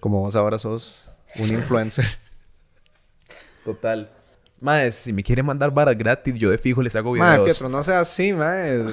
[0.00, 2.06] Como vos ahora sos un influencer.
[3.64, 4.10] Total.
[4.60, 7.28] Mae, si me quiere mandar varas gratis, yo de fijo les hago videos.
[7.28, 8.84] Mae, Pietro, no sea así, mae.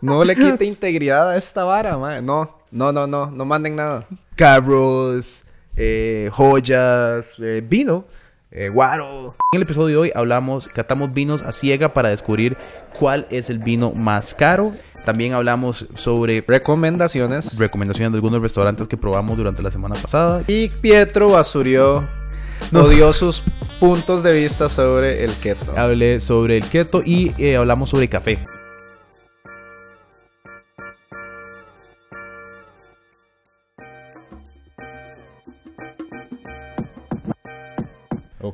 [0.00, 2.20] No le quite integridad a esta vara, mae.
[2.20, 3.30] No, no, no, no.
[3.30, 4.06] No manden nada.
[4.34, 5.44] Carros,
[5.76, 8.04] eh, joyas, eh, vino,
[8.56, 9.28] eh, guaro.
[9.52, 12.56] En el episodio de hoy hablamos, catamos vinos a ciega para descubrir
[12.98, 14.74] cuál es el vino más caro.
[15.04, 17.58] También hablamos sobre Recomendaciones.
[17.58, 20.42] recomendaciones de algunos restaurantes que probamos durante la semana pasada.
[20.48, 22.04] Y Pietro basurió.
[22.72, 23.42] No dio sus
[23.78, 25.74] puntos de vista sobre el keto.
[25.76, 28.40] Hablé sobre el keto y eh, hablamos sobre café.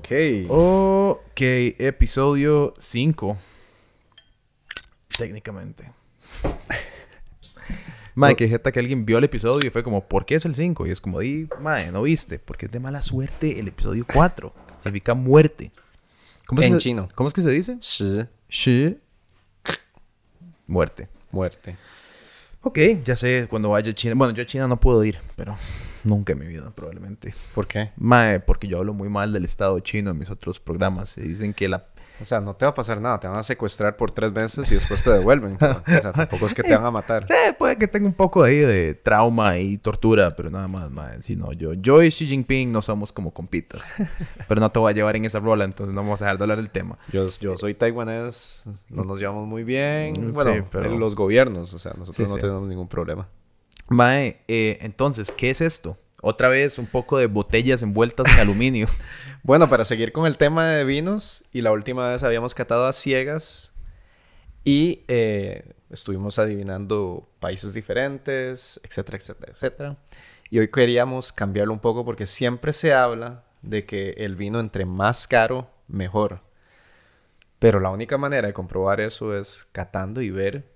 [0.02, 0.11] Ok.
[0.48, 1.41] Ok,
[1.79, 3.37] episodio 5.
[5.16, 5.92] Técnicamente.
[8.15, 10.55] Mae, que jeta que alguien vio el episodio y fue como, ¿por qué es el
[10.55, 10.87] 5?
[10.87, 14.52] Y es como, di, mae, no viste, porque es de mala suerte el episodio 4.
[14.83, 15.70] Significa muerte.
[16.47, 17.09] ¿Cómo es En se- chino.
[17.14, 17.78] ¿Cómo es que se dice?
[17.81, 18.20] Sí.
[18.50, 18.98] Shi.
[20.66, 21.09] Muerte.
[21.31, 21.77] Muerte.
[22.65, 24.15] Ok, ya sé, cuando vaya a China.
[24.17, 25.57] Bueno, yo a China no puedo ir, pero
[26.05, 27.35] nunca en mi vida, probablemente.
[27.57, 27.91] ¿Por qué?
[27.97, 31.19] Mae, porque yo hablo muy mal del Estado chino en mis otros programas.
[31.19, 31.85] Y dicen que la
[32.23, 33.19] O sea, no te va a pasar nada.
[33.20, 35.56] Te van a secuestrar por tres meses y después te devuelven.
[35.61, 37.25] o sea, tampoco es que te van a matar.
[37.28, 41.20] Eh, puede que tenga un poco ahí de trauma y tortura, pero nada más, mae.
[41.20, 43.95] Si no, yo, yo y Xi Jinping no somos como compitas.
[44.48, 46.45] pero no te voy a llevar en esa rola, entonces no vamos a dejar de
[46.45, 46.97] hablar del tema.
[47.12, 50.12] Yo, yo soy taiwanés, no nos llevamos muy bien.
[50.12, 52.41] Mm, Bueno, sí, pero- en los gobiernos, o sea, nosotros Sí, no sí.
[52.41, 53.28] tenemos ningún problema.
[53.89, 55.98] Mae, eh, entonces, ¿qué es esto?
[56.25, 58.87] Otra vez un poco de botellas envueltas en aluminio.
[59.45, 62.92] Bueno, para seguir con el tema de vinos, y la última vez habíamos catado a
[62.92, 63.73] ciegas
[64.62, 69.97] y eh, estuvimos adivinando países diferentes, etcétera, etcétera, etcétera.
[70.48, 74.84] Y hoy queríamos cambiarlo un poco porque siempre se habla de que el vino entre
[74.84, 76.43] más caro, mejor.
[77.59, 80.72] Pero la única manera de comprobar eso es catando y ver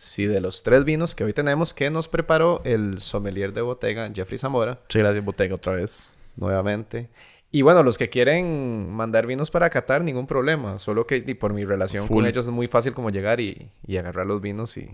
[0.00, 4.08] si de los tres vinos que hoy tenemos que nos preparó el sommelier de botega,
[4.14, 6.16] Jeffrey Zamora, Sí, gracias, botella, otra vez.
[6.36, 7.08] nuevamente.
[7.50, 10.78] Y bueno, los que quieren mandar vinos para Qatar, ningún problema.
[10.78, 12.16] Solo que y por mi relación Full.
[12.18, 14.90] con ellos es muy fácil como llegar y, y agarrar los vinos y...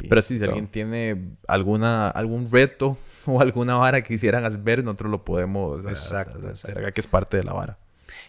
[0.00, 0.48] y Pero sí, si todo.
[0.50, 2.96] alguien tiene alguna, algún reto
[3.26, 6.92] o alguna vara que quisieran ver, nosotros lo podemos Exacto, hacer, exacto.
[6.94, 7.78] que es parte de la vara.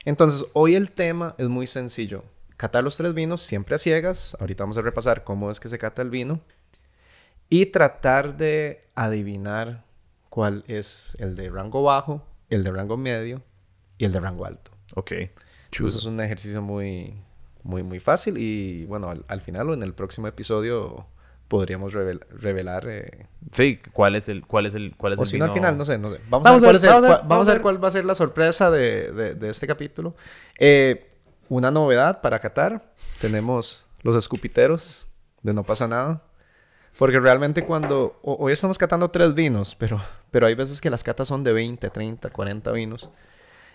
[0.06, 2.24] Entonces, hoy el tema es muy sencillo.
[2.62, 4.38] Catar los tres vinos siempre a ciegas.
[4.40, 6.42] Ahorita vamos a repasar cómo es que se cata el vino.
[7.50, 9.84] Y tratar de adivinar
[10.30, 13.42] cuál es el de rango bajo, el de rango medio
[13.98, 14.70] y el de rango alto.
[14.94, 15.12] Ok.
[15.12, 17.16] Eso es un ejercicio muy,
[17.64, 21.08] muy, muy fácil y bueno, al, al final o en el próximo episodio
[21.48, 22.86] podríamos revel- revelar...
[22.88, 25.52] eh, Sí, ¿cuál es el, cuál es el, cuál es o el si no, al
[25.52, 26.20] final, no sé, no sé.
[26.30, 27.62] Vamos, Vamos a, a ver, ver, cuál, a ver, vamos a ver ver.
[27.64, 30.14] cuál va a ser la sorpresa de, de- de este capítulo.
[30.60, 31.08] Eh,
[31.52, 32.94] una novedad para Qatar.
[33.20, 35.08] Tenemos los escupiteros
[35.44, 36.24] de No pasa nada.
[36.98, 38.18] Porque realmente cuando...
[38.22, 40.00] ho- hoy estamos catando tres vinos, pero,
[40.32, 43.10] pero hay veces que las catas son de 20, 30, 40 vinos.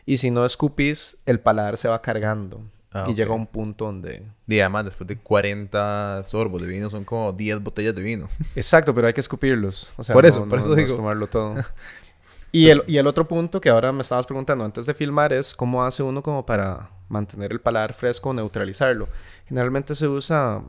[0.07, 2.63] Y si no escupís, el paladar se va cargando.
[2.93, 3.17] Ah, y ok.
[3.17, 4.23] llega a un punto donde...
[4.47, 8.27] Y además, después de 40 sorbos de vino, son como 10 botellas de vino.
[8.57, 9.93] Exacto, pero hay que escupirlos.
[9.99, 10.97] O sea, Por no- eso, por no- eso no digo.
[10.97, 11.57] tomarlo todo.
[12.53, 15.55] y, el, y el otro punto que ahora me estabas preguntando antes de filmar es
[15.55, 19.09] cómo hace uno como para mantener el paladar fresco o neutralizarlo.
[19.47, 20.63] Generalmente se usa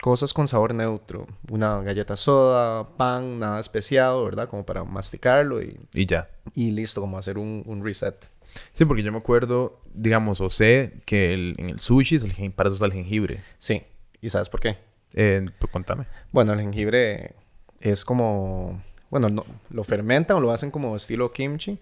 [0.00, 1.26] cosas con sabor neutro.
[1.50, 4.48] Una galleta soda, pan, nada especiado, ¿verdad?
[4.48, 6.28] Como para masticarlo y, Y ya.
[6.54, 8.28] y listo, como hacer un, un reset.
[8.72, 12.52] Sí, porque yo me acuerdo, digamos, o sé que el- en el sushi es el
[12.52, 13.42] para eso está el jengibre.
[13.58, 13.82] Sí.
[14.20, 14.78] ¿Y sabes por qué?
[15.14, 16.06] Eh, pues contame.
[16.32, 17.34] Bueno, el jengibre
[17.80, 18.80] es como...
[19.10, 21.78] Bueno, no, lo fermentan o lo hacen como estilo kimchi.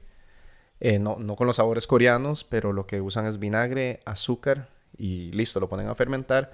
[0.80, 5.30] Eh, no, no con los sabores coreanos, pero lo que usan es vinagre, azúcar y
[5.32, 6.52] listo, lo ponen a fermentar.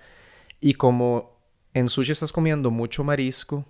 [0.60, 1.38] Y como
[1.74, 3.64] en sushi estás comiendo mucho marisco,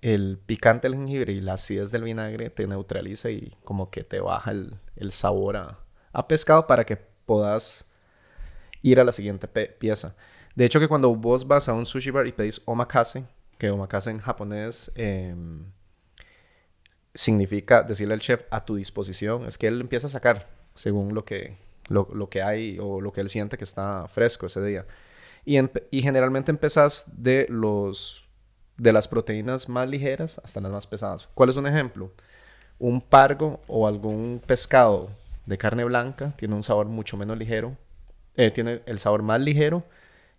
[0.00, 4.20] el picante del jengibre y la acidez del vinagre te neutraliza y como que te
[4.20, 5.78] baja el, el sabor a,
[6.12, 7.86] a pescado para que puedas
[8.82, 10.14] ir a la siguiente pieza.
[10.54, 13.24] De hecho, que cuando vos vas a un sushi bar y pedís omakase,
[13.58, 15.64] que omakase en japonés em,
[17.14, 21.24] significa decirle al chef a tu disposición, es que él empieza a sacar según lo
[21.24, 21.56] que,
[21.88, 24.86] lo, lo que hay o lo que él siente que está fresco ese día.
[25.44, 25.58] Y,
[25.90, 28.20] y generalmente empezás de los
[28.76, 31.28] de las proteínas más ligeras hasta las más pesadas.
[31.34, 32.12] ¿Cuál es un ejemplo?
[32.80, 35.10] Un pargo o algún pescado
[35.46, 37.76] de carne blanca tiene un sabor mucho menos ligero.
[38.34, 39.84] eh, tiene el sabor más ligero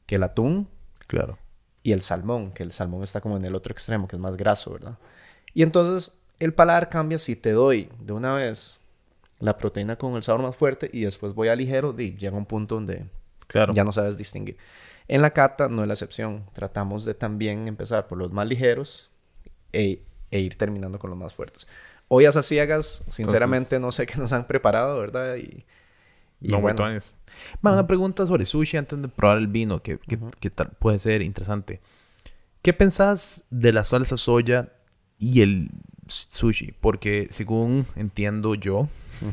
[0.06, 0.68] que el atún
[1.08, 1.38] Claro.
[1.82, 4.36] y el salmón, que el salmón está como en el otro extremo, que es más
[4.36, 4.98] graso, ¿verdad?
[5.54, 8.82] Y entonces el paladar cambia si te doy de una vez
[9.40, 12.46] la proteína con el sabor más fuerte y después voy a ligero, y llega un
[12.46, 13.06] punto donde
[13.48, 13.74] Claro.
[13.74, 14.58] ya no sabes distinguir.
[15.08, 16.46] En la cata no es la excepción.
[16.54, 19.12] Tratamos de también empezar por los más ligeros
[19.72, 20.02] e,
[20.32, 21.68] e ir terminando con los más fuertes.
[22.08, 25.36] Hoy a ciegas, sinceramente no sé qué nos han preparado, ¿verdad?
[25.36, 25.66] Y,
[26.42, 27.18] y no, bueno, botones.
[27.62, 30.98] Ma, una pregunta sobre sushi antes de probar el vino, que, que- que tal puede
[31.00, 31.82] ser interesante.
[32.62, 34.70] ¿Qué pensás de la salsa soya
[35.20, 35.70] y el
[36.08, 36.74] sushi?
[36.80, 38.88] Porque según entiendo yo,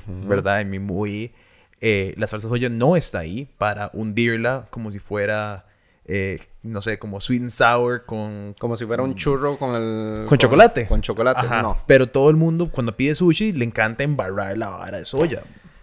[0.07, 0.61] ¿verdad?
[0.61, 1.33] En mi muy...
[1.81, 5.67] eh, la salsa soya no está ahí para hundirla como si fuera,
[6.07, 8.55] eh, no sé, como sweet and sour con...
[8.59, 10.27] como si fuera un churro con el...
[10.27, 10.87] Con chocolate.
[10.87, 11.63] Con chocolate, Ajá.
[11.63, 11.79] no.
[11.87, 15.43] Pero todo el mundo cuando pide sushi le encanta embarrar la vara de soya.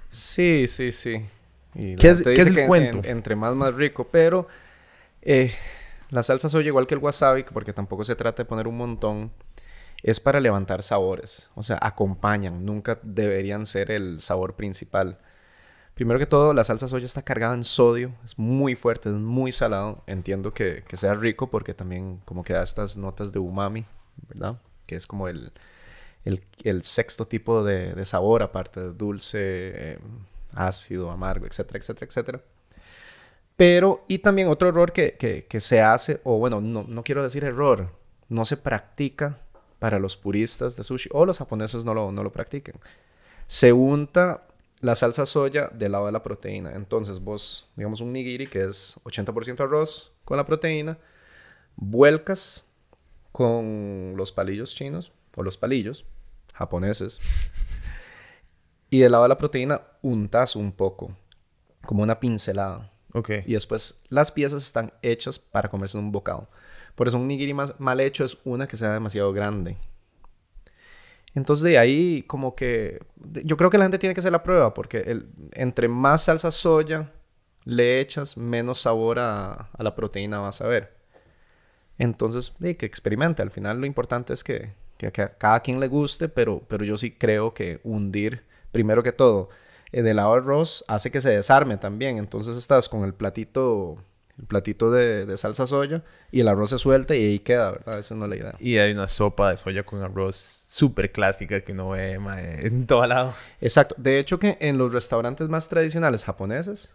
[0.10, 1.22] Sí, sí, sí.
[1.76, 2.98] Y ¿Qué es- qué es el que en- cuento?
[3.00, 4.08] en- entre más, más rico.
[4.12, 4.48] Pero
[5.22, 5.52] eh,
[6.10, 9.32] la salsa soya, igual que el wasabi, porque tampoco se trata de poner un montón,
[10.04, 11.50] es para levantar sabores.
[11.56, 12.66] O sea, acompañan.
[12.66, 15.18] Nunca deberían ser el sabor principal.
[15.96, 18.14] Primero que todo, la salsa soya está cargada en sodio.
[18.24, 20.02] Es muy fuerte, es muy salado.
[20.08, 23.86] Entiendo que, que sea rico porque también como que da estas notas de umami,
[24.30, 24.60] ¿verdad?
[24.88, 25.52] Que es como el,
[26.64, 30.00] el, sexto tipo de, de sabor, aparte de dulce, eh,
[30.56, 32.42] ácido, amargo, etcétera, etcétera, etcétera.
[33.58, 37.24] Pero, y también otro error que, que- que se hace, o bueno, no, no quiero
[37.24, 37.92] decir error,
[38.30, 39.38] no se practica
[39.80, 42.76] para los puristas de sushi, o los japoneses no lo, no lo practican.
[43.48, 44.46] Se unta
[44.82, 46.74] la salsa soya del lado de la proteína.
[46.76, 50.98] Entonces vos, digamos un nigiri que es 80% arroz con la proteína,
[51.76, 52.66] vuelcas
[53.32, 56.06] con los palillos chinos, o los palillos
[56.54, 57.20] japoneses,
[58.90, 61.16] y del lado de la proteína untas un poco,
[61.86, 62.92] como una pincelada.
[63.14, 63.30] Ok.
[63.46, 66.50] Y después las piezas están hechas para comerse en un bocado.
[67.00, 69.78] Por eso un nigiri más mal hecho es una que sea demasiado grande.
[71.34, 74.44] Entonces de ahí como que de- yo creo que la gente tiene que hacer la
[74.44, 77.10] prueba porque el- entre más salsa soya
[77.64, 80.94] le echas, menos sabor a, la proteína vas a ver.
[81.98, 83.42] Entonces, de, que experimente.
[83.42, 86.98] Al final lo importante es que, que- a cada quien le guste, pero, pero yo
[86.98, 88.44] sí creo que hundir,
[88.74, 89.48] primero que todo,
[89.94, 92.18] eh, del lado arroz hace que se desarme también.
[92.18, 93.98] Entonces estás con el platito,
[94.40, 98.00] el platito de, de salsa soya y el arroz se suelta y ahí queda, ¿verdad?
[98.00, 98.56] Esa no es la idea.
[98.60, 102.88] Y hay una sopa de soya con arroz súper clásica que uno ve mae, en
[102.88, 103.34] todo lado.
[103.60, 103.96] Exacto.
[103.98, 106.94] De hecho que en los restaurantes más tradicionales japoneses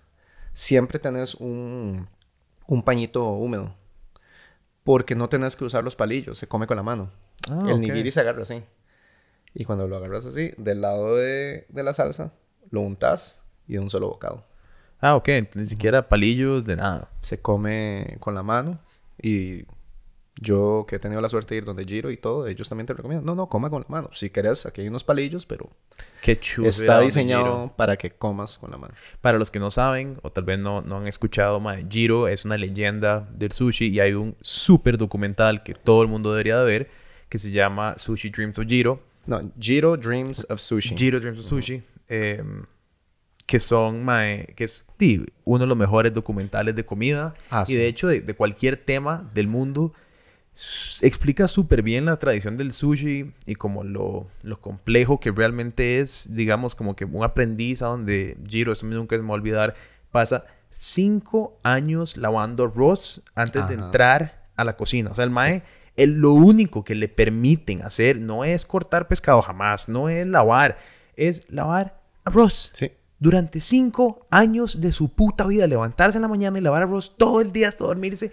[0.55, 2.09] siempre tenés un,
[2.67, 3.75] un pañito húmedo.
[4.83, 7.11] Porque no tenés que usar los palillos, se come con la mano.
[7.51, 7.79] Ah, el ok.
[7.79, 8.63] nigiri se agarra así.
[9.55, 12.33] Y cuando lo agarras así, del lado de, de la salsa,
[12.71, 14.45] lo untas y de un solo bocado.
[15.07, 15.29] Ah, ok.
[15.55, 17.11] Ni siquiera palillos de nada.
[17.21, 18.79] Se come con la mano
[19.21, 19.65] y
[20.41, 22.95] yo que he tenido la suerte de ir donde Giro y todo, ellos también te
[22.95, 23.27] recomiendan.
[23.27, 24.09] No, no, coma con la mano.
[24.13, 25.69] Si querés, aquí hay unos palillos, pero
[26.23, 26.69] Qué chulo.
[26.69, 27.73] está diseñado Giro.
[27.77, 28.95] para que comas con la mano.
[29.21, 32.47] Para los que no saben, o tal vez no, no han escuchado, mae, Jiro es
[32.47, 36.65] una leyenda del sushi y hay un súper documental que todo el mundo debería de
[36.65, 36.91] ver
[37.29, 39.01] que se llama Sushi Dreams of Jiro.
[39.27, 40.97] No, Jiro Dreams of Sushi.
[40.97, 41.83] Jiro Dreams of Sushi.
[42.09, 42.43] eh,
[43.47, 47.35] que son, mae, que es sí, uno de los mejores documentales de comida.
[47.51, 47.77] Ah, y sí.
[47.77, 49.93] de hecho, de, de cualquier tema del mundo,
[51.01, 56.29] explica súper bien la tradición del sushi y como lo, lo complejo que realmente es,
[56.33, 59.75] digamos, como que un aprendiz a donde Jiro, eso nunca se me va a olvidar,
[60.13, 63.85] pasa cinco años lavando arroz antes de Ajá.
[63.87, 65.11] entrar a la cocina.
[65.11, 65.65] O sea, el mae,
[65.97, 70.79] el, lo único que le permiten hacer no es cortar pescado jamás, no es lavar,
[71.17, 72.71] es lavar arroz.
[72.75, 72.93] Sí.
[73.25, 77.41] Durante cinco años de su puta vida, levantarse en la mañana y lavar arroz todo
[77.41, 78.31] el día hasta dormirse.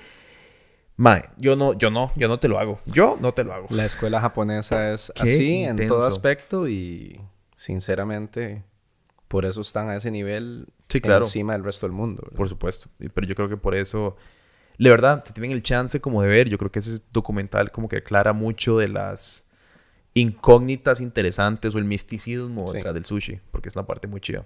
[0.98, 2.78] Mae, yo no, yo no, yo no te lo hago.
[2.88, 3.68] Yo no te lo hago.
[3.70, 7.22] La escuela japonesa es Qué así en todo aspecto y
[7.56, 8.66] sinceramente
[9.30, 11.24] por eso están a ese nivel Sí, claro.
[11.24, 12.24] encima del resto del mundo.
[12.24, 12.36] ¿verdad?
[12.36, 12.90] Por supuesto.
[13.14, 14.18] Pero yo creo que por eso,
[14.78, 17.88] de verdad, si tienen el chance como de ver, yo creo que ese documental como
[17.88, 19.46] que aclara mucho de las
[20.16, 22.74] incógnitas interesantes o el misticismo Sí.
[22.74, 24.46] detrás del sushi, porque es una parte muy chida.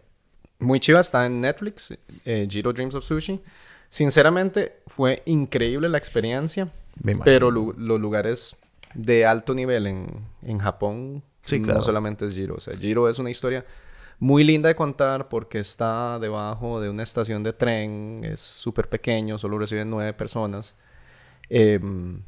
[0.59, 3.41] Muy chiva, está en Netflix, eh, Jiro Dreams of Sushi.
[3.89, 6.71] Sinceramente, fue increíble la experiencia,
[7.23, 8.55] pero lu- los lugares
[8.93, 10.07] de alto nivel en,
[10.43, 11.79] en Japón Sí, claro.
[11.79, 12.55] no solamente es Jiro.
[12.55, 13.63] O sea, Jiro es una historia
[14.17, 19.37] muy linda de contar porque está debajo de una estación de tren, es súper pequeño,
[19.37, 20.75] solo reciben nueve personas.
[21.49, 22.21] Em,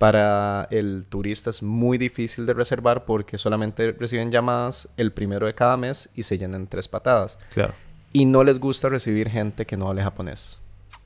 [0.00, 5.54] para el turista es muy difícil de reservar porque solamente reciben llamadas el primero de
[5.54, 7.38] cada mes y se llenan tres patadas.
[7.52, 7.74] Claro.
[8.10, 10.58] Y no les gusta recibir gente que no hable japonés.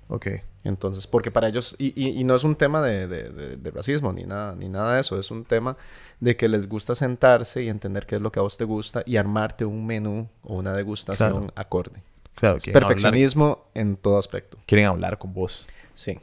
[0.07, 0.29] Ok.
[0.63, 3.71] Entonces, porque para ellos, y, y, y no es un tema de, de, de- de
[3.73, 5.77] racismo ni nada, ni nada de eso, es un tema
[6.21, 9.03] de que les gusta sentarse y entender qué es lo que a vos te gusta
[9.07, 11.53] y armarte un menú o una degustación Claro.
[11.57, 12.01] acorde.
[12.37, 14.57] Claro, hablar, Perfeccionismo en todo aspecto.
[14.67, 15.67] quieren hablar con vos.
[15.95, 16.21] Sí.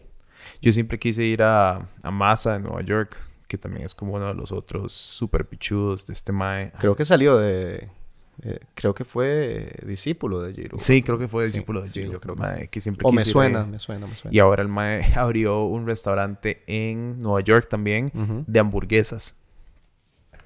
[0.61, 4.27] Yo siempre quise ir a, a Masa en Nueva York, que también es como uno
[4.27, 6.71] de los otros super pichudos de este mae.
[6.79, 7.89] Creo que salió de...
[8.43, 10.79] eh, creo que fue discípulo de Giru.
[10.79, 12.67] Sí, creo que fue Sí, discípulo de sí, Giro, yo creo que mae, sí.
[12.67, 14.35] que siempre O me suena, me suena, me suena.
[14.35, 18.11] Y ahora el mae abrió un restaurante en Nueva York también
[18.47, 19.35] de hamburguesas.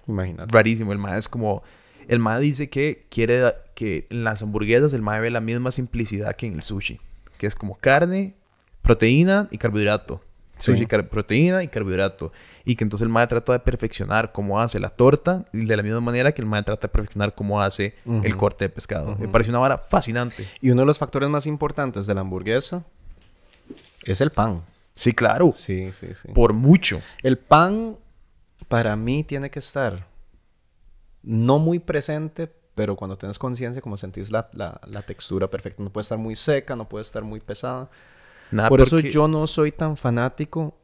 [0.07, 0.51] Imagínate.
[0.53, 0.91] Rarísimo.
[0.93, 1.63] El mae es como...
[2.07, 6.35] El mae dice que quiere que en las hamburguesas el mae ve la misma simplicidad
[6.35, 6.99] que en el sushi.
[7.39, 8.35] Que es como carne,
[8.85, 10.21] proteína y carbohidrato.
[10.57, 10.85] Sí.
[10.85, 12.31] Car- proteína y carbohidrato.
[12.63, 15.43] Y que entonces el mae trata de perfeccionar cómo hace la torta.
[15.51, 18.65] Y de la misma manera que el mae trata de perfeccionar cómo hace el corte
[18.65, 19.15] de pescado.
[19.17, 20.47] Me parece una vara fascinante.
[20.61, 22.83] Y uno de los factores más importantes de la hamburguesa
[24.03, 24.61] es el pan.
[24.93, 25.51] Sí, claro.
[25.51, 26.29] Sí, sí, sí.
[26.33, 27.01] Por mucho.
[27.21, 27.97] El pan
[28.69, 30.07] para mí tiene que estar
[31.21, 35.83] no muy presente, pero cuando tienes conciencia, como sentís la, la- la textura perfecta.
[35.83, 37.89] No puede estar muy seca, no puede estar muy pesada.
[38.51, 40.77] Nada Por eso yo no soy tan fanático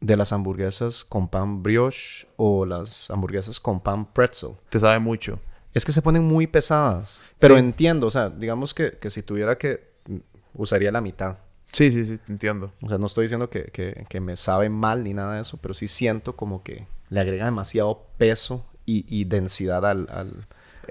[0.00, 4.50] de las hamburguesas con pan brioche o las hamburguesas con pan pretzel.
[4.68, 5.38] Te sabe mucho.
[5.74, 7.22] Es que se ponen muy pesadas.
[7.40, 7.60] Pero Sí.
[7.60, 9.92] entiendo, o sea, digamos que, que si tuviera que...
[10.08, 10.16] mm,
[10.54, 11.36] Usaría la mitad.
[11.72, 12.72] Sí, sí, sí, entiendo.
[12.80, 15.58] O sea, no estoy diciendo que, que- que me sabe mal ni nada de eso,
[15.58, 20.46] pero sí siento como que le agrega demasiado peso y, y densidad al, al-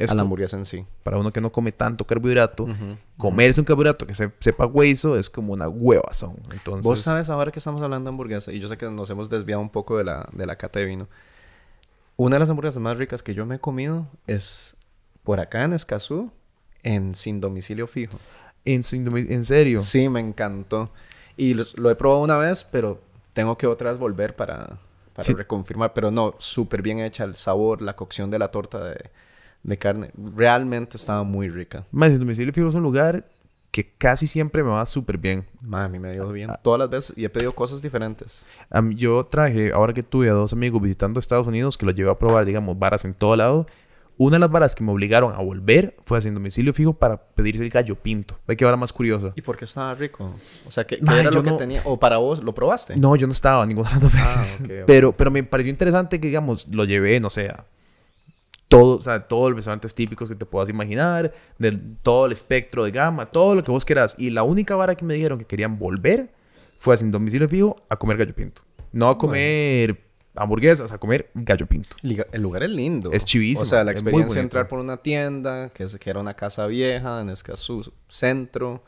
[0.10, 0.86] A la hamburguesa en sí.
[1.04, 2.98] Para uno que no come tanto carbohidrato, Ujú.
[3.18, 6.36] comerse un carbohidrato que se, sepa hueso es como una huevazón.
[6.52, 9.30] Entonces, Vos sabes ahora que estamos hablando de hamburguesa, y yo sé que nos hemos
[9.30, 11.08] desviado un poco de la, de la cata de vino.
[12.18, 14.76] Una de las hamburguesas más ricas que yo me he comido es
[15.24, 16.32] por acá en Escazú,
[16.84, 18.18] en sin domicilio fijo.
[18.64, 19.80] En, sin domi- en serio.
[19.80, 20.90] Sí, me encantó.
[21.38, 23.02] Y los- lo he probado una vez, pero
[23.34, 24.78] tengo que otra vez volver para,
[25.14, 25.34] para Sí.
[25.34, 25.94] reconfirmar.
[25.94, 29.10] Pero no, súper bien hecha el sabor, la cocción de la torta de,
[29.66, 30.12] de carne.
[30.36, 31.86] Realmente estaba muy rica.
[31.92, 33.26] Más, el domicilio fijo es un lugar
[33.72, 35.46] que casi siempre me va súper bien.
[35.62, 36.60] Mí me dio bien Ah.
[36.64, 38.46] todas las veces y he pedido cosas diferentes.
[38.82, 42.10] Mí- yo traje, ahora que tuve a dos amigos visitando Estados Unidos, que los llevé
[42.10, 43.66] a probar, digamos, varas en todo lado.
[44.18, 47.66] Una de las varas que me obligaron a volver fue haciendo domicilio fijo para pedirse
[47.66, 48.40] el gallo pinto.
[48.48, 49.34] Ve que vara más curiosa.
[49.36, 50.34] ¿Y por qué estaba rico?
[50.66, 51.82] O sea, ¿qué, qué era lo que no- tenía?
[51.84, 52.96] ¿O para vos lo probaste?
[52.96, 54.58] No, yo no estaba ninguna de las dos veces.
[54.62, 54.84] Ah, ok, ok.
[54.88, 57.66] Pero, pero me pareció interesante que, digamos, lo llevé, no sé, a
[58.68, 61.72] todo, o sea, todos los restaurantes típicos que te puedas imaginar, de
[62.04, 64.16] todo el espectro de gama, todo lo que vos quieras.
[64.18, 66.34] Y la única vara que me dijeron que querían volver
[66.80, 68.64] fue a sin domicilio fijo a comer gallo pinto.
[68.92, 70.02] No a comer
[70.36, 71.96] hamburguesas, a comer gallo pinto.
[72.04, 73.12] El lugar es lindo.
[73.12, 76.20] Es chivísimo, O sea, la experiencia de entrar por una tienda, que, es- que era
[76.20, 78.84] una casa vieja en Escazú Centro,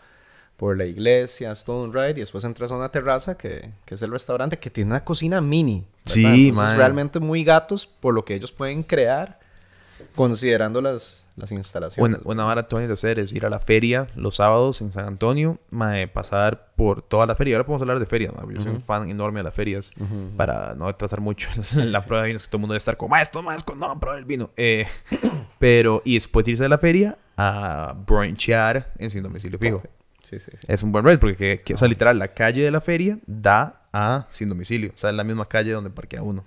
[0.57, 2.11] por la iglesia, es todo un ride.
[2.11, 5.39] Y después entras a una terraza que, que es el restaurante, que tiene una cocina
[5.39, 5.81] mini.
[5.81, 5.91] ¿verdad?
[6.03, 6.77] Sí, Entonces, man.
[6.77, 9.39] realmente muy gatos por lo que ellos pueden crear,
[10.15, 12.19] considerando las, las instalaciones.
[12.21, 15.05] Una, una vara vas a hacer es ir a la feria los sábados en San
[15.05, 17.55] Antonio, mae, pasar por toda la feria.
[17.55, 18.33] Ahora podemos hablar de ferias.
[18.53, 19.91] Yo soy un fan enorme de las ferias.
[19.99, 20.35] Ujú.
[20.35, 23.09] para no atrasar mucho la prueba de vinos que todo el mundo debe estar como
[23.09, 24.49] maestro, maestro, no, probar el vino.
[24.57, 24.85] Eh,
[25.59, 29.81] pero, y después irse de la feria a brunchear en sin domicilio fijo.
[30.23, 30.65] Sí, sí, sí.
[30.67, 33.17] Es un buen ride porque, que, que- o sea, literal, la calle de la feria
[33.27, 34.91] da a sin domicilio.
[34.93, 36.43] O sea, es la misma calle donde parquea uno.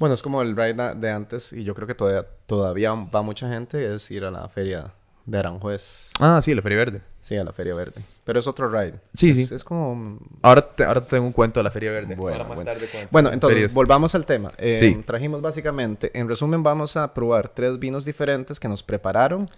[0.00, 3.48] Bueno, es como el ride de antes, y yo creo que todavía, todavía va mucha
[3.48, 4.92] gente, es ir a la feria
[5.26, 6.08] de Aranjuez.
[6.18, 7.02] Ah, sí, la feria verde.
[7.20, 8.00] Sí, a la feria verde.
[8.24, 8.98] Pero es otro ride.
[9.14, 9.54] Sí, es, sí.
[9.54, 10.18] Es como...
[10.40, 12.14] Ahora te, ahora te tengo un cuento de la feria verde.
[12.16, 12.72] Bueno, Ahora más bueno.
[12.72, 13.08] tarde cuento.
[13.12, 13.74] Bueno, entonces, Ferias.
[13.74, 14.50] volvamos al tema.
[14.56, 14.94] Eh, Sí.
[15.06, 19.50] Trajimos básicamente, en resumen, vamos a probar tres vinos diferentes que nos prepararon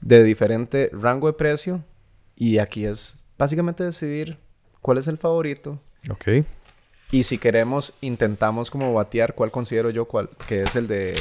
[0.00, 1.82] de diferente rango de precio.
[2.36, 4.38] Y aquí es básicamente decidir
[4.80, 5.80] cuál es el favorito.
[6.10, 6.44] Ok.
[7.14, 11.14] Y si queremos, intentamos como batear cuál considero yo cuál, que es el de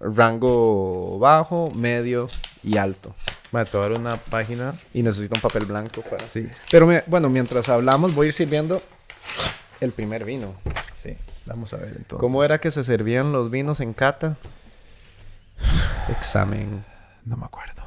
[0.00, 2.28] rango bajo, medio
[2.64, 3.14] y alto.
[3.52, 4.74] Vale, te voy a dar una página.
[4.92, 6.26] Y necesito un papel blanco para...
[6.26, 6.48] Sí.
[6.72, 8.82] Pero me- bueno, mientras hablamos voy a ir sirviendo
[9.80, 10.54] el primer vino.
[10.96, 11.16] Sí.
[11.46, 12.18] Vamos a ver entonces.
[12.18, 14.36] ¿Cómo era que se servían los vinos en cata?
[16.18, 16.84] Examen.
[17.24, 17.82] No me acuerdo.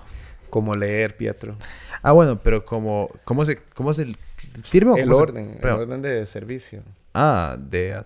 [0.50, 1.58] Como leer, Pietro.
[2.02, 3.10] Ah, bueno, pero como...
[3.26, 4.16] ¿Cómo se, cómo se
[4.64, 4.92] sirve?
[4.92, 6.82] o El cómo se- orden, el orden de servicio.
[7.18, 8.04] Ah, de,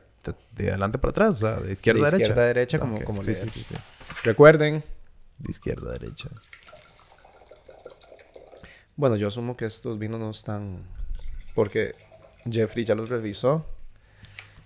[0.56, 2.24] de adelante para atrás, o sea, de izquierda De a derecha.
[2.24, 3.75] izquierda a derecha, como- Ok, como sí, sí, sí, sí.
[4.24, 4.84] Recuerden.
[5.39, 6.30] De izquierda a derecha.
[8.96, 10.84] Bueno, yo asumo que estos vinos no están...
[11.56, 11.96] Porque
[12.50, 13.66] Jeffrey ya los revisó.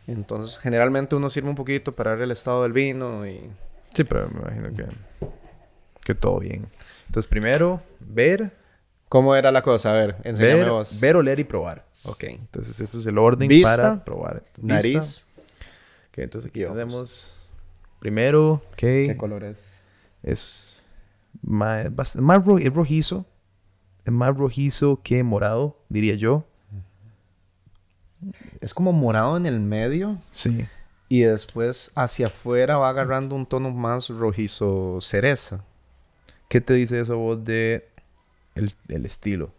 [0.08, 3.50] Entonces, generalmente uno sirve un poquito para ver el estado del vino y...
[3.94, 4.86] Sí, pero me imagino que,
[6.04, 6.68] que todo bien.
[7.08, 8.52] Entonces, primero, ver.
[9.14, 9.92] ¿Cómo era la cosa?
[9.92, 11.00] A ver, enséñame Ver, vos.
[11.00, 11.86] ver, oler y probar.
[12.06, 12.24] Ok.
[12.24, 14.44] Entonces, ese es el orden Vista, para probar.
[14.58, 14.62] Vista.
[14.90, 15.26] Nariz.
[16.10, 17.36] Ok, entonces aquí tenemos
[18.00, 19.82] primero, ok, ¿Qué color es?
[20.24, 20.78] es
[21.44, 23.24] más, más ro- es rojizo.
[24.04, 26.44] Es más rojizo que morado, diría yo.
[28.62, 30.66] Es como morado en el medio Sí.
[31.08, 35.64] y después hacia afuera va agarrando un tono más rojizo cereza.
[36.50, 37.88] ¿Qué te dice eso vos de
[38.56, 39.52] el, el estilo?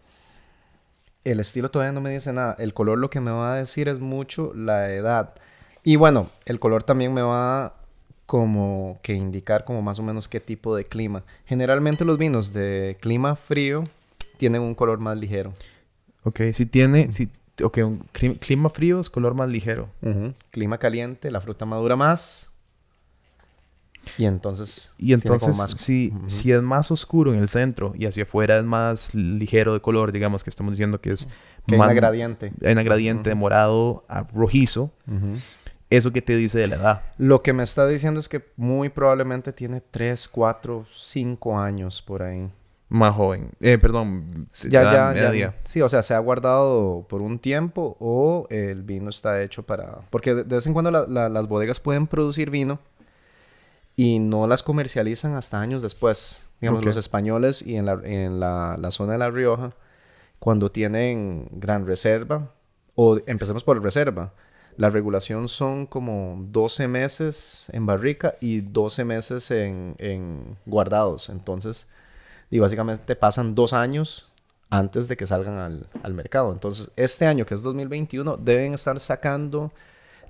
[1.23, 2.55] El estilo todavía no me dice nada.
[2.59, 5.33] El color lo que me va a decir es mucho la edad.
[5.83, 7.75] Y bueno, el color también me va
[8.25, 11.23] como que indicar como más o menos qué tipo de clima.
[11.45, 13.83] Generalmente los vinos de clima frío
[14.37, 15.51] tienen un color más ligero.
[16.23, 17.29] Ok, si tiene, si,
[17.61, 19.89] ok, un cli- clima frío es color más ligero.
[20.51, 22.51] Clima caliente, la fruta madura más.
[24.17, 24.93] Y entonces...
[24.97, 26.29] Y entonces, más- si, Ujú.
[26.29, 30.11] si es más oscuro en el centro y hacia afuera es más ligero de color,
[30.11, 31.27] digamos que estamos diciendo que es
[31.67, 32.51] Que hay más- una gradiente.
[32.63, 34.91] hay una gradiente de morado a rojizo,
[35.89, 37.01] ¿eso qué te dice de la edad?
[37.17, 42.23] Lo que me está diciendo es que muy probablemente tiene 3, 4, 5 años por
[42.23, 42.49] ahí.
[42.87, 43.49] Más joven.
[43.61, 44.47] Eh, perdón.
[44.69, 45.29] Ya, ya, ya.
[45.29, 45.55] media.
[45.63, 50.01] Sí, o sea, se ha guardado por un tiempo o el vino está hecho para...
[50.11, 52.79] Porque de de vez en cuando la- la- las bodegas pueden producir vino
[53.95, 56.47] y no las comercializan hasta años después.
[56.61, 56.85] Digamos, Ok.
[56.87, 59.73] los españoles y en, la, en la, la zona de La Rioja,
[60.39, 62.51] cuando tienen gran reserva,
[62.95, 64.33] o empecemos por reserva,
[64.77, 71.29] la regulación son como 12 meses en barrica y 12 meses en, en guardados.
[71.29, 71.87] Entonces,
[72.51, 74.29] y básicamente pasan dos años
[74.69, 76.51] antes de que salgan al, al mercado.
[76.51, 79.71] Entonces, este año, que es 2021, deben estar sacando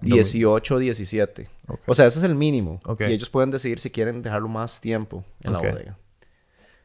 [0.02, 1.48] 18 o 17.
[1.68, 1.80] Ok.
[1.88, 2.82] O sea, ese es el mínimo.
[3.00, 5.98] Y ellos pueden decidir si quieren dejarlo más tiempo en la bodega.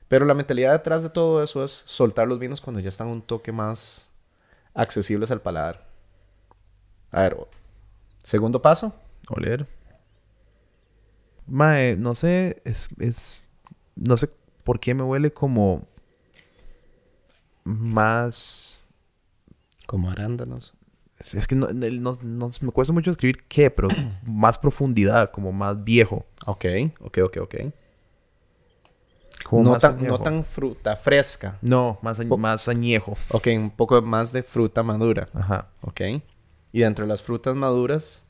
[0.08, 3.22] Pero la mentalidad detrás de todo eso es soltar los vinos cuando ya están un
[3.22, 4.10] toque más
[4.74, 5.86] accesibles al paladar.
[7.12, 7.36] A ver,
[8.22, 8.92] segundo paso.
[9.28, 9.66] Oler.
[11.46, 13.42] Mae, no sé, es, es,
[13.96, 14.28] no sé
[14.64, 15.86] por qué me huele como
[17.64, 18.84] más,
[19.86, 20.74] Como arándanos.
[21.20, 23.88] Es, que no, no- no- me cuesta mucho escribir qué, pero
[24.26, 26.24] más profundidad, como más viejo.
[26.46, 26.64] Ok,
[27.00, 27.54] ok, ok, ok.
[29.44, 31.58] Como No más tan, no tan fruta fresca.
[31.62, 33.14] No, más, Po- más añejo.
[33.32, 35.28] Ok, un poco más de fruta madura.
[35.34, 35.68] Ajá.
[35.82, 36.00] Ok.
[36.72, 38.22] Y dentro de las frutas maduras,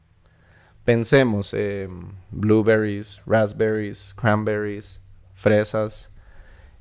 [0.84, 5.00] pensemos em, blueberries, raspberries, cranberries,
[5.34, 6.10] fresas,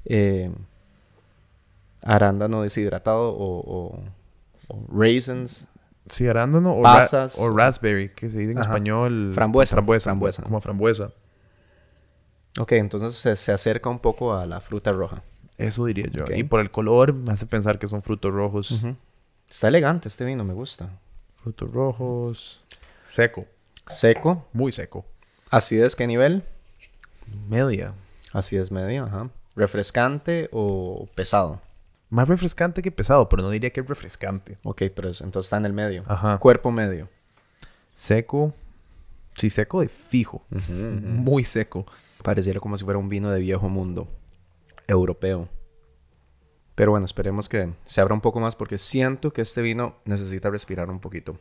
[0.05, 0.53] em,
[2.01, 4.03] arándano deshidratado o, o-
[4.67, 5.65] o raisins.
[6.09, 7.35] Sí, arándano o, ra- Pasas.
[7.37, 8.69] o raspberry, que se dice en Ajá.
[8.69, 9.31] español.
[9.33, 9.75] Frambuesa.
[9.75, 10.03] Frambuesa.
[10.09, 10.43] Frambuesa.
[10.43, 11.11] Como frambuesa.
[12.59, 15.21] Ok, entonces se, se acerca un poco a la fruta roja.
[15.57, 16.25] Eso diría yo.
[16.35, 18.85] Y por el color me hace pensar que son frutos rojos.
[19.49, 20.89] Está elegante este vino, me gusta.
[21.43, 22.63] Frutos rojos.
[23.03, 23.45] Seco.
[23.87, 24.47] Seco.
[24.53, 25.05] Muy seco.
[25.49, 26.43] Acidez, ¿qué nivel?
[27.47, 27.93] Media.
[28.33, 29.29] Acidez medio, ajá.
[29.55, 31.61] Refrescante o pesado.
[32.09, 34.57] Más refrescante que pesado, pero no diría que es refrescante.
[34.63, 36.03] Ok, pero es- entonces está en el medio.
[36.07, 36.37] Ajá.
[36.39, 37.07] Cuerpo medio.
[37.95, 38.53] Seco.
[39.35, 40.43] Sí, seco de fijo.
[40.49, 41.85] Muy seco.
[42.23, 44.07] Pareciera como si fuera un vino de viejo mundo.
[44.87, 45.47] Europeo.
[46.75, 50.49] Pero bueno, esperemos que se abra un poco más porque siento que este vino necesita
[50.49, 51.37] respirar un poquito.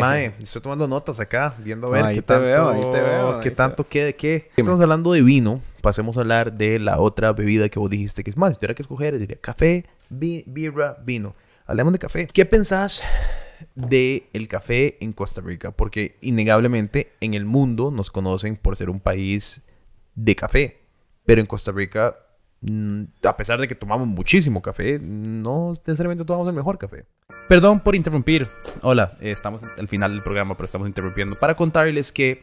[0.00, 3.40] Mae, estoy tomando notas acá, viendo a ver qué tanto, veo, ahí te veo, ahí
[3.42, 4.50] qué tanto, qué de qué.
[4.56, 8.30] Estamos hablando de vino, pasemos a hablar de la otra bebida que vos dijiste que
[8.30, 11.34] es más, si tuviera que escoger, diría café, bi- birra, vino.
[11.66, 12.26] Hablemos de café.
[12.32, 13.02] ¿Qué pensás
[13.74, 15.70] de el café en Costa Rica?
[15.70, 19.62] Porque innegablemente en el mundo nos conocen por ser un país
[20.14, 20.78] de café,
[21.24, 22.16] pero en Costa Rica
[23.22, 27.06] a pesar de que tomamos muchísimo café, no necesariamente tomamos el mejor café.
[27.48, 28.48] Perdón por interrumpir.
[28.82, 32.42] Hola, eh, estamos al final del programa, pero estamos interrumpiendo para contarles que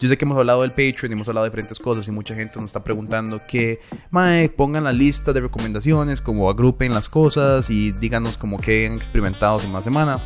[0.00, 2.56] yo sé que hemos hablado del Patreon, hemos hablado de diferentes cosas y mucha gente
[2.56, 7.92] nos está preguntando que, mae, pongan la lista de recomendaciones, como agrupen las cosas y
[7.92, 10.18] díganos como que han experimentado en una semana.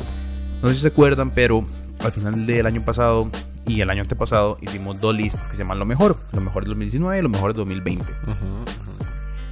[0.61, 1.65] No sé si se acuerdan, pero
[1.99, 3.29] al final del año pasado
[3.67, 6.69] y el año antepasado hicimos dos listas que se llaman lo mejor, lo mejor de
[6.69, 8.05] 2019 y lo mejor de 2020.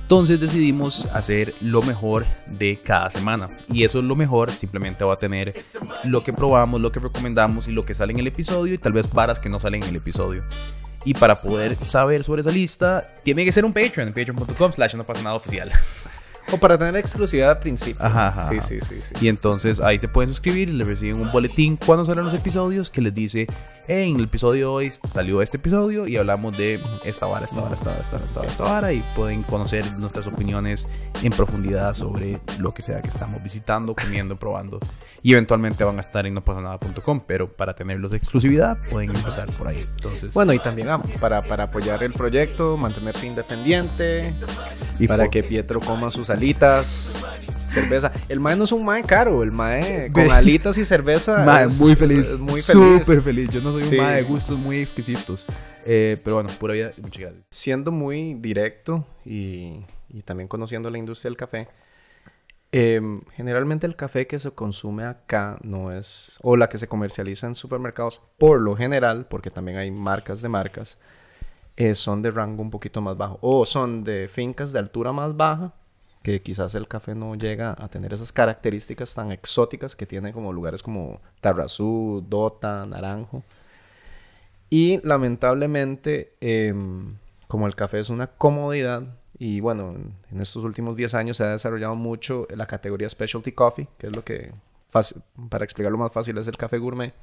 [0.08, 3.50] Entonces decidimos hacer lo mejor de cada semana.
[3.70, 5.54] Y eso es lo mejor, simplemente va a tener
[6.06, 8.94] lo que probamos, lo que recomendamos y lo que sale en el episodio y tal
[8.94, 10.46] vez varas que no salen en el episodio.
[11.04, 15.06] Y para poder saber sobre esa lista, tiene que ser un Patreon, patreon.com slash no
[15.06, 15.70] pasa nada oficial.
[16.54, 18.02] O para tener exclusividad al principio.
[18.06, 19.14] Ajá, ajá, Sí, sí, sí, sí.
[19.20, 22.90] Y entonces ahí se pueden suscribir y les reciben un boletín cuando salen los episodios
[22.90, 23.48] que les dice
[23.90, 27.74] En el episodio de hoy salió este episodio y hablamos de esta vara, esta vara,
[27.74, 30.90] esta vara, esta vara, esta vara, esta vara y pueden conocer nuestras opiniones
[31.24, 34.78] en profundidad sobre lo que sea que estamos visitando, comiendo, probando
[35.24, 39.70] y eventualmente van a estar en nopasanada.com, pero para tenerlos de exclusividad pueden empezar por
[39.70, 39.86] ahí.
[39.96, 44.34] Entonces, Bueno, y también ah, para, para apoyar el proyecto, mantenerse independiente,
[45.00, 47.24] y para por- que Pietro coma sus alitas,
[47.70, 48.12] cerveza.
[48.30, 51.80] El mae no es un mae caro, el mae con alitas y cerveza Mae, es-
[51.80, 52.30] muy feliz.
[52.32, 53.06] es muy feliz.
[53.06, 53.50] Súper feliz.
[53.50, 53.98] Yo no soy Sí.
[53.98, 55.46] un mae de gustos muy exquisitos.
[55.86, 57.46] Eh, pero bueno, pura vida y muchas gracias.
[57.50, 61.68] Siendo muy directo y, y también conociendo la industria del café,
[62.72, 67.48] em, generalmente el café que se consume acá no es, o la que se comercializa
[67.48, 71.00] en supermercados, por lo general, porque también hay marcas de marcas,
[71.78, 75.38] eh, son de rango un poquito más bajo, o son de fincas de altura más
[75.38, 75.74] baja,
[76.28, 80.52] que quizás el café no llega a tener esas características tan exóticas que tiene como
[80.52, 83.44] lugares como Tarrazú, Dota, Naranjo.
[84.70, 87.16] Y lamentablemente, em,
[87.48, 89.04] como el café es una comodidad,
[89.40, 89.96] y bueno,
[90.30, 94.14] en, estos últimos 10 años se ha desarrollado mucho la categoría Specialty Coffee, que es
[94.14, 94.52] lo que,
[95.50, 97.14] para explicarlo más fácil, es el café gourmet.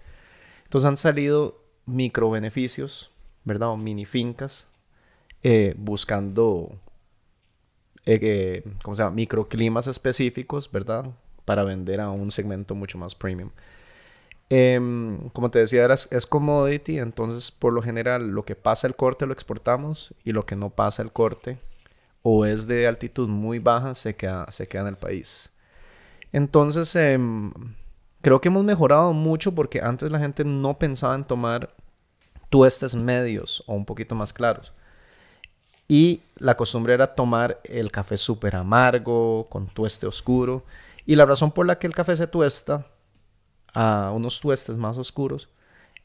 [0.62, 3.10] Entonces han salido micro beneficios,
[3.44, 3.68] ¿verdad?
[3.68, 4.66] O mini fincas,
[5.42, 6.80] eh, buscando,
[8.06, 9.16] eh, eh, ¿cómo se llama?
[9.16, 11.06] Microclimas específicos, ¿verdad?
[11.44, 13.50] Para vender a un segmento mucho más premium.
[14.50, 18.94] Em, como te decía, era- es commodity, entonces por lo general lo que pasa el
[18.94, 21.58] corte lo exportamos y lo que no pasa el corte
[22.22, 25.52] o es de altitud muy baja se queda, se queda en el país.
[26.32, 27.52] Entonces em,
[28.22, 31.74] creo que hemos mejorado mucho porque antes la gente no pensaba en tomar
[32.50, 34.72] tuestes medios o un poquito más claros.
[35.88, 40.64] Y la costumbre era tomar el café súper amargo, con tueste oscuro.
[41.06, 42.86] Y la razón por la que el café se tuesta
[43.74, 45.48] a unos tuestes más oscuros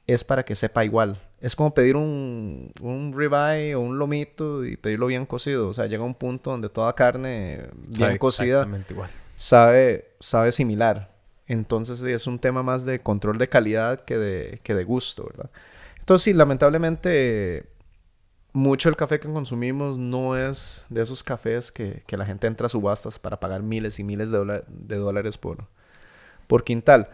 [0.08, 1.22] es para que sepa igual.
[1.40, 5.70] Es como pedir un, un ribeye o un lomito y pedirlo bien cocido.
[5.70, 9.12] O sea, llega un punto donde toda carne bien Sabe cocida Exactamente igual.
[9.36, 11.16] sabe, sabe similar.
[11.48, 15.52] Entonces es un tema más de control de calidad que de, que de gusto, ¿verdad?
[16.00, 17.70] Entonces sí, lamentablemente
[18.54, 22.66] mucho el café que consumimos no es de esos cafés que, que la gente entra
[22.66, 25.66] a subastas para pagar miles y miles de, de dólares por,
[26.48, 27.10] por quintal.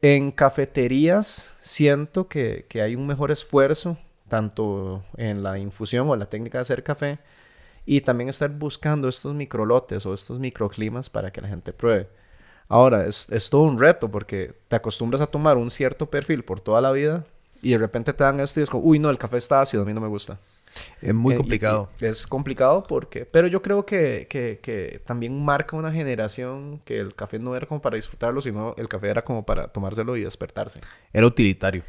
[0.00, 6.26] En cafeterías siento que, que hay un mejor esfuerzo, tanto en la infusión o la
[6.26, 7.18] técnica de hacer café,
[7.84, 12.08] y también estar buscando estos microlotes o estos microclimas para que la gente pruebe.
[12.68, 16.60] Ahora, es, es todo un reto porque te acostumbras a tomar un cierto perfil por
[16.60, 17.24] toda la vida
[17.62, 19.82] y de repente te dan esto y es como, uy, no, el café está ácido,
[19.82, 20.38] a mí no me gusta.
[21.02, 21.88] Es muy Eh, y- complicado.
[22.00, 26.98] y es complicado porque, pero yo creo que, que, que también marca una generación que
[27.00, 30.22] el café no era como para disfrutarlo, sino el café era como para tomárselo y
[30.22, 30.80] despertarse.
[31.12, 31.82] Era utilitario.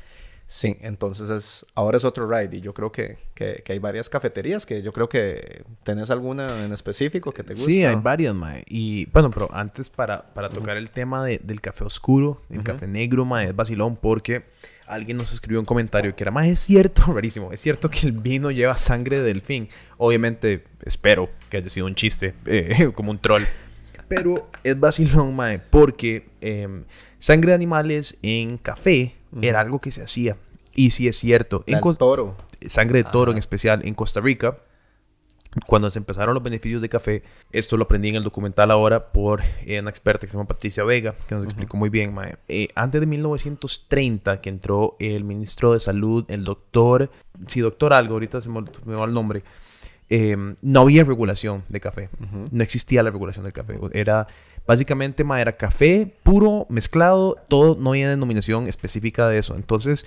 [0.51, 4.10] Sí, entonces es, ahora es otro ride y yo creo que, que, que hay varias
[4.10, 7.69] cafeterías que yo creo que tenés alguna en específico que te gusta.
[7.69, 8.63] Sí, hay varias, mae.
[8.67, 12.88] Y bueno, pero antes para, para tocar el tema de- del café oscuro, del café
[12.88, 14.45] negro, mae, es vacilón porque
[14.89, 18.12] alguien nos escribió un comentario que era, mae, es cierto, rarísimo, es cierto que el
[18.12, 19.69] vino lleva sangre de delfín.
[19.97, 23.43] Obviamente, espero que haya sido un chiste, eh, como un troll.
[24.08, 26.84] Pero es vacilón, mae, porque em,
[27.19, 30.36] sangre de animales en café era algo que se hacía.
[30.73, 31.63] Y sí es cierto.
[31.67, 32.36] La En toro.
[32.67, 33.39] sangre de toro en Ajá.
[33.39, 34.58] especial en Costa Rica.
[35.65, 39.41] Cuando se empezaron los beneficios de café, esto lo aprendí en el documental ahora por
[39.65, 42.13] eh, una experta que se llama Patricia Vega, que nos explicó muy bien.
[42.13, 42.38] mae.
[42.47, 47.09] Eh, antes de 1930, que entró el ministro de Salud, el doctor,
[47.47, 49.43] sí, doctor algo, ahorita se me, me va el nombre,
[50.09, 52.09] eh, no había regulación de café.
[52.19, 52.45] Ujú.
[52.51, 53.79] No existía la regulación del café.
[53.93, 54.27] Era
[54.67, 59.55] básicamente ma, era café puro, mezclado, todo, no había denominación específica de eso.
[59.55, 60.05] Entonces,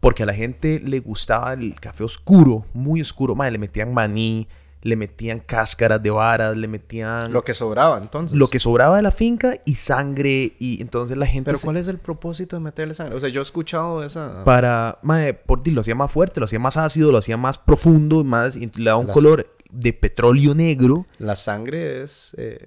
[0.00, 4.48] porque a la gente le gustaba el café oscuro, muy oscuro, ma, le metían maní,
[4.82, 8.34] le metían cáscaras de varas, le metían Lo que sobraba entonces.
[8.38, 11.76] lo que sobraba de la finca y sangre y entonces la gente Pero se- ¿cuál
[11.76, 13.14] es el propósito de meterle sangre?
[13.14, 14.42] O sea, yo he escuchado esa...
[14.44, 17.58] para mae, por ti lo hacía más fuerte, lo hacía más ácido, lo hacía más
[17.58, 21.06] profundo, más y le daba un color de petróleo negro.
[21.18, 22.34] La sangre es...
[22.38, 22.66] eh,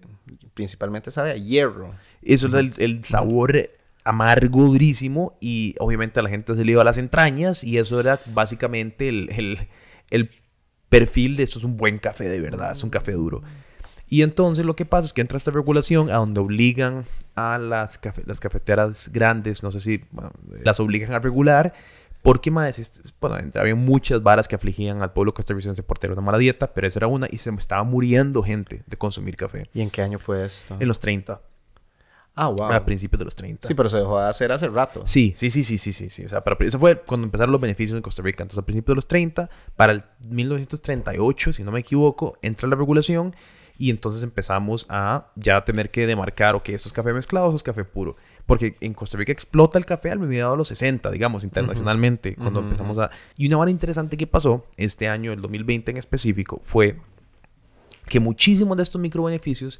[0.53, 1.89] principalmente sabe a hierro.
[2.21, 3.57] Eso es el, el sabor
[4.03, 5.37] amargo, durísimo.
[5.41, 7.63] Y obviamente a la gente se le iba a las entrañas.
[7.63, 9.59] Y eso era básicamente el, el-
[10.09, 10.29] el
[10.89, 12.71] perfil de esto es un buen café de verdad.
[12.71, 13.41] Es un café duro.
[14.07, 17.03] Y entonces lo que pasa es que entra esta regulación a donde obligan
[17.35, 20.31] a las, cafe- las cafeteras grandes, no sé si bueno,
[20.63, 21.73] las obligan a regular.
[22.21, 26.37] Porque más, bueno, había muchas varas que afligían al pueblo costarricense por tener una mala
[26.37, 29.89] dieta, pero esa era una y se estaba muriendo gente de consumir café ¿Y en
[29.89, 30.77] qué año fue esto?
[30.79, 31.41] en los 30.
[32.35, 32.71] Ah, wow.
[32.71, 33.67] a principios de los 30.
[33.67, 35.01] Sí, pero se dejó de hacer hace rato.
[35.05, 36.25] Sí, sí, sí, sí, sí, sí, sí.
[36.25, 38.43] O sea, para, eso fue cuando empezaron los beneficios en Costa Rica.
[38.43, 42.75] Entonces, a principios de los 30, para el 1938, si no me equivoco, entra la
[42.75, 43.35] regulación
[43.77, 47.63] y entonces empezamos a ya tener que demarcar, ok, esto es café mezclado, esto es
[47.63, 48.15] café puro.
[48.45, 52.59] Porque en Costa Rica explota el café al mediados de los 60, digamos, internacionalmente, cuando
[52.59, 53.09] Ujú, empezamos a...
[53.37, 56.97] Y una vara interesante que pasó este año, el 2020 en específico, fue
[58.07, 59.79] que muchísimos de estos microbeneficios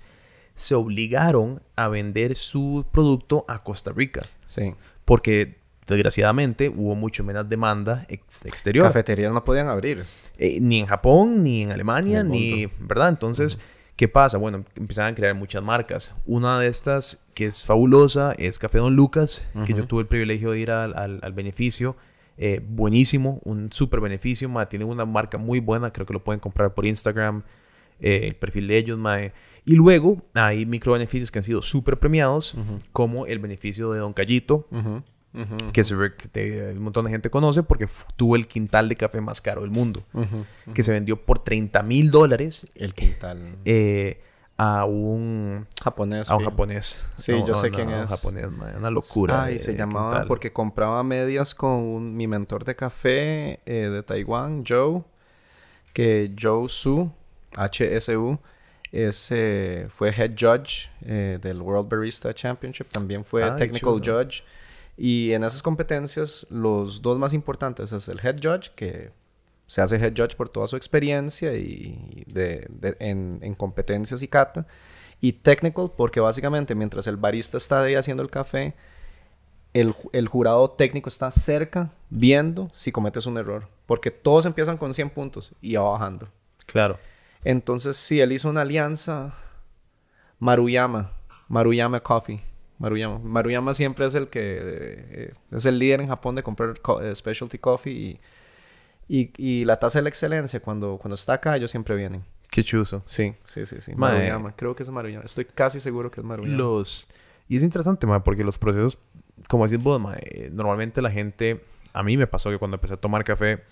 [0.56, 4.76] se obligaron a vender su producto a Costa Rica Sí.
[5.06, 8.86] porque desgraciadamente hubo mucho menos demanda ex- exterior.
[8.88, 10.04] Cafeterías no podían abrir.
[10.38, 12.68] Eh, ni en Japón, ni en Alemania, ni...
[12.80, 13.10] ¿Verdad?
[13.10, 13.60] Entonces,
[13.96, 14.38] ¿qué pasa?
[14.38, 16.16] Bueno, empezaron a crear muchas marcas.
[16.26, 20.52] Una de estas que es fabulosa es Café Don Lucas, que yo tuve el privilegio
[20.52, 21.98] de ir al, al- al beneficio.
[22.38, 24.48] Eh, buenísimo, un súper beneficio.
[24.50, 27.44] ma, Tiene una marca muy buena, creo que lo pueden comprar por Instagram,
[28.00, 28.98] eh, el perfil de ellos.
[28.98, 29.18] ma.
[29.66, 32.56] Y luego hay micro beneficios que han sido súper premiados,
[32.92, 34.68] como el beneficio de Don Callito,
[35.72, 38.96] que, se ve que te- un montón de gente conoce porque tuvo el quintal de
[38.98, 40.04] café más caro del mundo,
[40.74, 44.22] que se vendió por 30 mil dólares El quintal eh,
[44.58, 46.30] a un, japonés.
[46.30, 47.06] a un japonés.
[47.18, 48.10] Sí, yo sé quién a un es.
[48.12, 49.44] japonés, man, una locura.
[49.46, 50.28] Ay, se llamaba quintal.
[50.28, 55.04] porque compraba medias con un- mi mentor de café eh, de Taiwán, Joe,
[55.94, 57.12] que Joe Su,
[57.56, 58.40] HSU,
[58.94, 64.44] es, eh, fue head judge eh, del World Barista Championship, también fue Ay, technical judge.
[64.96, 69.12] Y en esas competencias, los dos más importantes es el head judge, que
[69.66, 74.28] se hace head judge por toda su experiencia y de, de- en, en competencias y
[74.28, 74.68] cata.
[75.20, 78.76] Y technical, porque básicamente mientras el barista está ahí haciendo el café,
[79.74, 83.64] el, el jurado técnico está cerca viendo si cometes un error.
[83.88, 86.28] Porque todos empiezan con 100 puntos y va bajando.
[86.68, 87.00] Claro.
[87.44, 89.34] Entonces, sí, él hizo una alianza
[90.40, 91.12] Maruyama,
[91.48, 92.42] Maruyama Coffee.
[92.80, 93.20] Maruyama.
[93.20, 97.16] Maruyama siempre es el que eh, es el líder en Japón de comprar co- eh,
[97.16, 98.20] specialty coffee y,
[99.08, 102.24] y, y la tasa de la excelencia cuando, cuando está acá ellos siempre vienen.
[102.50, 103.02] Qué chuzo.
[103.06, 103.94] Sí, sí, sí, sí.
[103.96, 105.24] Maruyama, creo que es Maruyama.
[105.24, 106.58] Estoy casi seguro que es Maruyama.
[106.58, 107.08] Los...
[107.48, 108.98] Y es interesante, ma, porque los procesos,
[109.48, 111.64] como decís vos, ma, eh, normalmente la gente...
[111.94, 113.64] A mí me pasó que cuando empecé a tomar café,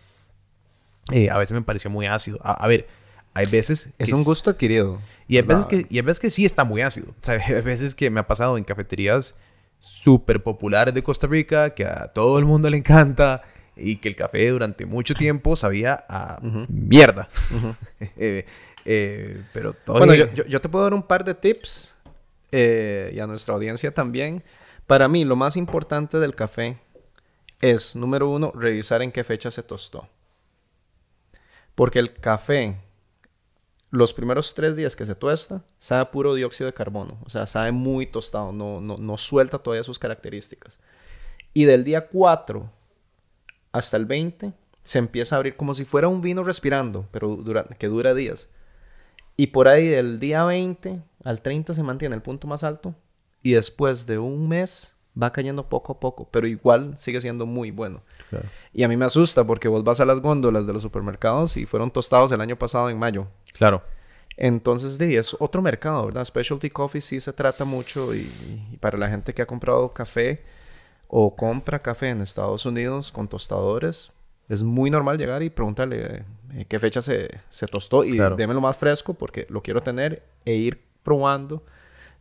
[1.12, 2.39] eh, a veces me parecía muy ácido.
[2.43, 2.88] A, a ver,
[3.34, 3.89] hay veces...
[3.98, 5.02] Es que un gusto adquirido.
[5.28, 7.10] Y hay, veces que, y hay veces que sí está muy ácido.
[7.12, 9.36] O sea, hay veces que me ha pasado en cafeterías
[9.80, 13.41] súper populares de Costa Rica, que a todo el mundo le encanta,
[13.76, 16.39] y que el café durante mucho tiempo sabía a
[16.70, 17.28] mierda.
[18.17, 18.46] Eh,
[18.86, 21.96] eh, pero todo Bueno, yo- yo te puedo dar un par de tips
[22.52, 24.44] eh, y a nuestra audiencia también.
[24.88, 26.78] Para mí, lo más importante del café
[27.62, 30.08] es, número uno, revisar en qué fecha se tostó.
[31.76, 32.76] Porque el café,
[33.91, 37.17] los primeros tres días que se tuesta, sabe a puro dióxido de carbono.
[37.25, 40.80] O sea, sabe muy tostado, no, no, no suelta todavía sus características.
[41.54, 42.69] Y del día 4
[43.73, 47.65] hasta el 20 se empieza a abrir como si fuera un vino respirando, pero dura-
[47.77, 48.49] que dura días.
[49.38, 52.95] Y por ahí del día 20 al 30 se mantiene el punto más alto.
[53.43, 57.71] Y después de un mes va cayendo poco a poco, pero igual sigue siendo muy
[57.71, 58.01] bueno.
[58.30, 58.47] Claro.
[58.71, 61.65] Y a mí me asusta porque vos vas a las góndolas de los supermercados y
[61.65, 63.27] fueron tostados el año pasado en mayo.
[63.53, 63.81] Claro.
[64.37, 66.25] Entonces, de, es otro mercado, ¿verdad?
[66.25, 68.31] Specialty coffee sí se trata mucho y,
[68.71, 70.41] y para la gente que ha comprado café
[71.07, 74.11] o compra café en Estados Unidos con tostadores,
[74.49, 78.35] es muy normal llegar y preguntarle eh, qué fecha se, se tostó y Claro.
[78.35, 81.63] démelo más fresco porque lo quiero tener e ir probando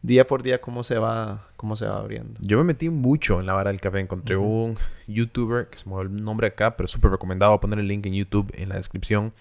[0.02, 2.38] día por día cómo se va, cómo se va abriendo.
[2.40, 4.00] Yo me metí mucho en la vara del café.
[4.00, 7.52] Encontré un youtuber, que se me el nombre acá, pero súper recomendado.
[7.52, 9.32] Voy a poner el link en YouTube en la descripción.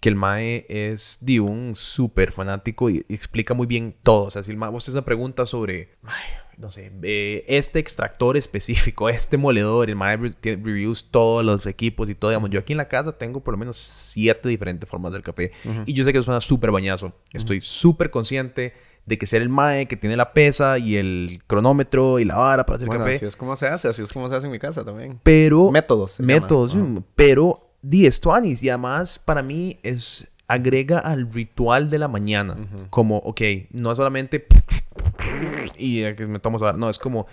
[0.00, 4.24] Que el Mae es de un súper fanático y y explica muy bien todo.
[4.24, 6.24] O sea, si el Mae, vos haces una pregunta sobre, ay,
[6.58, 12.08] no sé, eh, este extractor específico, este moledor, el Mae tiene reviews todos los equipos
[12.08, 12.30] y todo.
[12.30, 15.52] Digamos, yo aquí en la casa tengo por lo menos siete diferentes formas del café.
[15.86, 17.12] Y yo sé que suena súper bañazo.
[17.32, 18.74] Estoy súper consciente
[19.10, 22.64] de que ser el Mae que tiene la pesa y el cronómetro y la vara
[22.64, 23.16] para hacer Bueno, café.
[23.16, 25.18] así es como se hace, así es como se hace en mi casa también.
[25.24, 26.18] Pero Métodos.
[26.18, 26.32] llama.
[26.32, 26.76] métodos,
[27.16, 32.56] pero di esto Anis y además para mí es agrega al ritual de la mañana
[32.90, 34.46] como ok no es solamente
[35.78, 37.26] y me tomo a no es como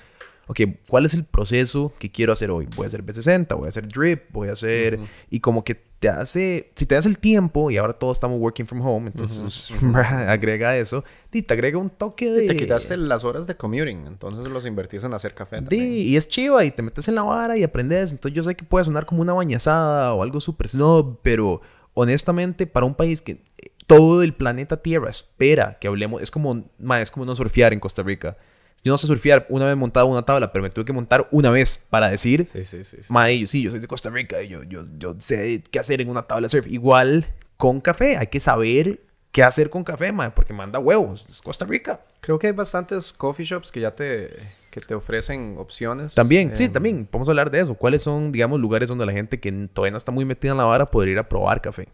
[0.47, 3.69] ok cuál es el proceso que quiero hacer hoy voy a hacer B60 voy a
[3.69, 7.71] hacer drip voy a hacer y como que te hace si te das el tiempo
[7.71, 11.03] y ahora todos estamos working from home entonces agrega eso
[11.37, 15.03] y te agrega un toque de Te quitaste las horas de commuting, entonces los invertís
[15.03, 15.57] en hacer café.
[15.57, 15.93] Sí, también.
[15.93, 18.11] y es chiva y te metes en la vara y aprendes.
[18.11, 21.61] Entonces yo sé que puede sonar como una bañazada o algo súper snob, pero
[21.93, 26.65] honestamente para un país que eh, todo el planeta Tierra espera que hablemos, es como,
[26.79, 28.37] ma, es como no surfear en Costa Rica.
[28.83, 31.49] Yo no sé surfear una vez montado una tabla, pero me tuve que montar una
[31.49, 32.97] vez para decir, Sí, sí, sí.
[33.01, 33.11] sí.
[33.13, 35.99] Mae, yo sí, yo soy de Costa Rica y yo, yo, yo sé qué hacer
[36.01, 36.67] en una tabla de surf.
[36.67, 37.25] Igual
[37.57, 41.27] con café, hay que saber qué hacer con café, mae, porque manda huevos.
[41.29, 41.99] Es Costa Rica.
[42.21, 44.29] Creo que hay bastantes coffee shops que ya te,
[44.71, 46.13] que te ofrecen opciones.
[46.15, 47.05] También, sí, Em, también.
[47.05, 47.73] Podemos hablar de eso.
[47.75, 50.63] ¿Cuáles son, digamos, lugares donde la gente que todavía no está muy metida en la
[50.65, 51.89] vara podría ir a probar café?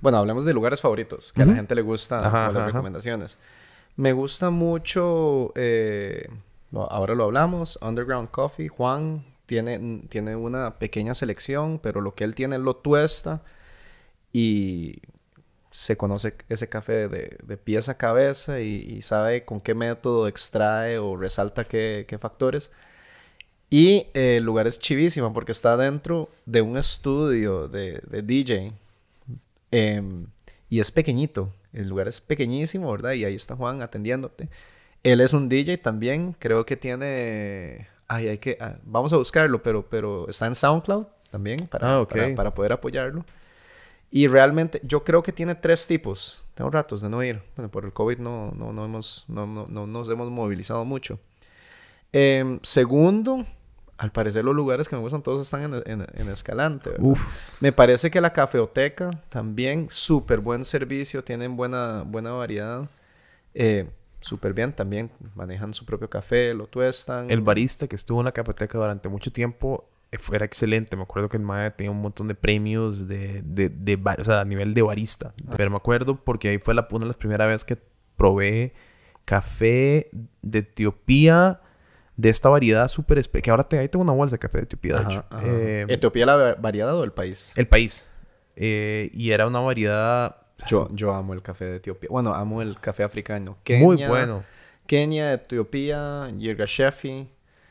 [0.00, 2.78] Bueno, hablemos de lugares favoritos, que a la gente le gusta Ajá, o las ajá,
[2.78, 2.82] ajá.
[3.96, 6.28] Me gusta mucho, eh,
[6.72, 8.68] ahora lo hablamos, Underground Coffee.
[8.68, 13.42] Juan tiene, tiene una pequeña selección, pero lo que él tiene lo tuesta
[14.32, 15.02] y
[15.70, 20.98] se conoce ese café de, de pies a cabeza y, sabe con qué método extrae
[20.98, 22.72] o resalta qué, factores.
[23.70, 28.72] Y eh, el lugar es chivísimo porque está dentro de un estudio de, de DJ.
[29.70, 30.26] Em,
[30.68, 31.52] y es pequeñito.
[31.72, 33.12] El lugar es pequeñísimo, ¿verdad?
[33.12, 34.48] Y ahí está Juan atendiéndote.
[35.02, 36.34] Él es un DJ también.
[36.38, 37.88] Creo que tiene...
[38.08, 38.56] Ay, hay que...
[38.60, 42.10] ah, vamos a buscarlo, pero, pero está en SoundCloud también para, Ah, ok.
[42.10, 43.24] para, para poder apoyarlo.
[44.10, 46.44] Y realmente yo creo que tiene tres tipos.
[46.54, 47.40] Tengo ratos de no ir.
[47.56, 51.18] Bueno, por el COVID no, no, no, hemos, no, no, no nos hemos movilizado mucho.
[52.12, 53.46] Em, segundo,
[54.02, 56.90] al parecer los lugares que me gustan todos están en, en- en Escalante.
[57.60, 62.88] Me parece que la cafeoteca también, súper buen servicio, tienen buena, buena variedad.
[63.54, 63.88] Eh,
[64.20, 67.30] súper bien también, manejan su propio café, lo tuestan.
[67.30, 70.96] El barista que estuvo en la cafeteca durante mucho tiempo eh, era excelente.
[70.96, 74.24] Me acuerdo que el mae tenía un montón de premios de, de, de bar- o
[74.24, 75.32] sea, a nivel de barista.
[75.56, 77.78] Pero me acuerdo porque ahí fue la, una de las primeras veces que
[78.16, 78.74] probé
[79.24, 80.10] café
[80.42, 81.60] de Etiopía
[82.22, 83.42] de esta variedad súper especial.
[83.42, 85.24] Que ahora te, ahí tengo una bolsa de café de Etiopía, de Ajá, hecho.
[85.30, 85.42] ajá.
[85.46, 87.52] Eh, ¿Etiopía la va- variedad o el país?
[87.56, 88.10] el país.
[88.56, 90.36] Eh, y era una variedad
[90.68, 92.08] Yo, yo amo el café de Etiopía.
[92.10, 93.58] Bueno, amo el café africano.
[93.80, 94.44] muy bueno.
[94.86, 97.28] Kenia, Etiopía, Yirgashefi.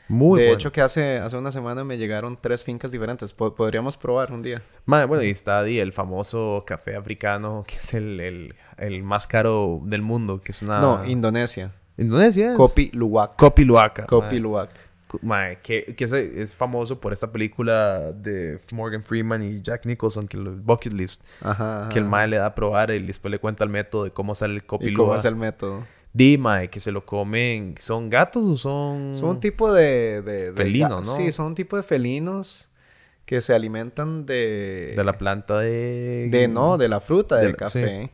[0.07, 0.55] Muy de bueno.
[0.57, 3.31] hecho, que hace, hace una semana me llegaron tres fincas diferentes.
[3.31, 4.61] Po- podríamos probar un día.
[4.85, 9.79] Bueno, y está ahí el famoso café africano, que es el, el, el más caro
[9.85, 10.81] del mundo, que es una...
[10.81, 11.71] No, Indonesia.
[11.97, 12.51] Indonesia.
[12.51, 13.35] es- Kopi Luwak.
[13.37, 14.05] Kopi Luwaka.
[14.05, 14.39] Kopi.
[14.39, 14.69] Luwak.
[15.07, 19.85] Ku- ma, que, que es, es famoso por esta película de Morgan Freeman y Jack
[19.85, 22.11] Nicholson, que el Bucket List, Ajá, que el ajá.
[22.11, 24.63] mae le da a probar y después le cuenta el método de cómo sale el
[24.65, 25.19] Kopi ¿Y cómo Luwak.
[25.19, 25.85] es el método?
[26.13, 27.75] Di, mae, que se lo comen...
[27.77, 29.13] ¿Son gatos o son...?
[29.15, 30.21] Son un tipo de...
[30.21, 31.05] de, de Felino, ga- ¿no?
[31.05, 32.69] Sí, son un tipo de felinos
[33.25, 34.91] que se alimentan de...
[34.95, 36.27] De la planta de...
[36.29, 38.11] De, no, de la fruta de del la- café.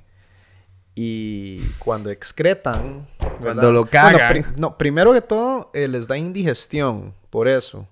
[0.99, 3.07] Y cuando excretan...
[3.39, 4.29] Cuando lo Bueno, cagan.
[4.33, 7.87] pri- no, primero que todo, eh, les da indigestión, por eso.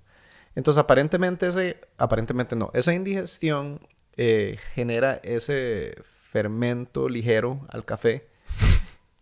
[0.56, 1.80] Entonces, aparentemente ese...
[2.00, 2.72] Aparentemente no.
[2.74, 3.80] Esa indigestión
[4.18, 8.28] eh, genera ese fermento ligero al café.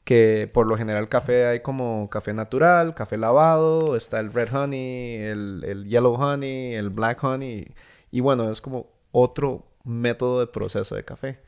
[0.05, 5.15] Que por lo general café hay como café natural, café lavado, está el red honey,
[5.17, 7.73] el, el yellow honey, el black honey.
[8.11, 11.39] Y bueno, es como otro método de proceso de café.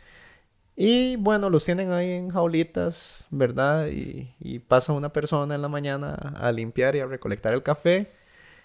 [0.76, 3.88] Y bueno, los tienen ahí en jaulitas, ¿verdad?
[3.88, 8.12] Y, y pasa una persona en la mañana a limpiar y a recolectar el café.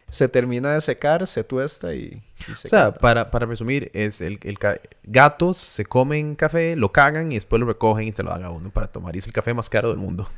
[0.09, 2.21] Se termina de secar, se tuesta y,
[2.51, 4.59] y se O sea, para, para resumir, es el, el
[5.05, 8.51] gatos se comen café, lo cagan y después lo recogen y se lo dan a
[8.51, 9.15] uno para tomar.
[9.15, 10.29] Y es el café más caro del mundo.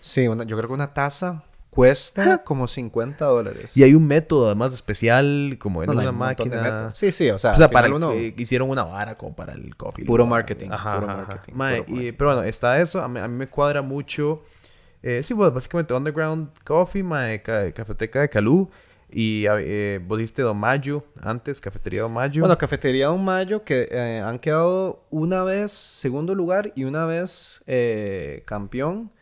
[0.00, 1.42] Sí, una- yo creo que una taza
[1.76, 3.76] cuesta como 50 dólares.
[3.76, 6.90] Y hay un método además especial, como en No, una un máquina.
[6.94, 8.10] Sí, sí, o sea, O sea, para uno...
[8.12, 10.04] eh, hicieron una vara como para el coffee.
[10.04, 11.26] Puro marketing, Ajá, puro ajá, ajá.
[11.32, 13.00] marketing, Mae, puro y- pero bueno, está eso.
[13.02, 14.42] A mí, a mí me cuadra mucho.
[15.02, 18.68] eh, sí, pues básicamente Underground Coffee, mae, ca- cafeteca de Calú.
[19.08, 22.40] Y eh, vos dijiste Don Mayo antes, Cafetería Don Mayo.
[22.40, 27.62] Bueno, Cafetería Don Mayo, que eh, han quedado una vez segundo lugar y una vez
[27.68, 29.12] eh, campeón.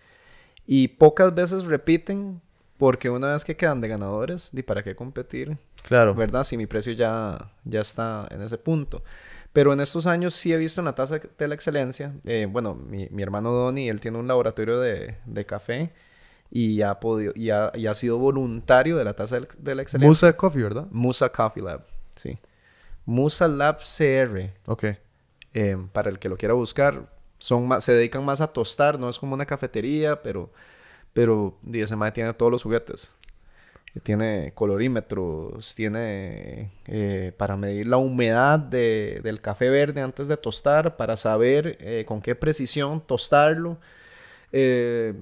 [0.66, 2.40] Y pocas veces repiten,
[2.78, 5.56] porque una vez que quedan de ganadores, ¿y para qué competir?
[5.82, 6.14] claro.
[6.14, 6.44] ¿Verdad?
[6.44, 9.02] Si mi precio ya, ya está en ese punto.
[9.52, 12.12] Pero en estos años sí he visto en la tasa de la excelencia.
[12.24, 15.92] eh, bueno, mi, mi hermano Donny, él tiene un laboratorio de, de café
[16.50, 20.08] y ha podido y ha, y ha sido voluntario de la tasa de, la excelencia.
[20.08, 20.86] Musa Coffee, ¿verdad?
[20.90, 21.84] Musa Coffee Lab,
[22.16, 22.38] sí.
[23.04, 24.84] Musa Lab CR, Ok.
[25.52, 27.10] eh, para el que lo quiera buscar,
[27.44, 30.50] son más, se dedican más a tostar, no es como una cafetería, pero,
[31.14, 33.16] pero ese mae tiene todos los juguetes.
[34.02, 40.96] Tiene colorímetros, tiene eh, para medir la humedad de- del café verde antes de tostar,
[40.96, 43.78] para saber eh, con qué precisión tostarlo.
[44.52, 45.14] Eh,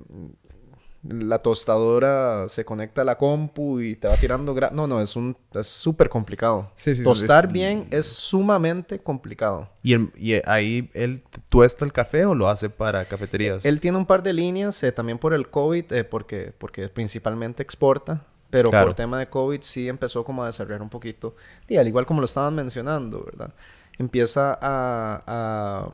[1.08, 4.54] la tostadora se conecta a la compu y te va tirando...
[4.54, 5.36] gra- No, no, es un...
[5.54, 6.70] Es súper complicado.
[6.76, 9.68] Sí, sí, Tostar es- bien es sumamente complicado.
[9.82, 13.64] ¿Y, el- y ahí él tuesta el café o lo hace para cafeterías?
[13.64, 17.62] Él tiene un par de líneas eh, también por el COVID, eh, porque, porque principalmente
[17.64, 18.86] exporta, pero Claro.
[18.86, 21.34] por tema de COVID sí empezó como a desarrollar un poquito.
[21.68, 23.52] Y al igual como lo estaban mencionando, ¿verdad?
[23.98, 25.90] Empieza a, a-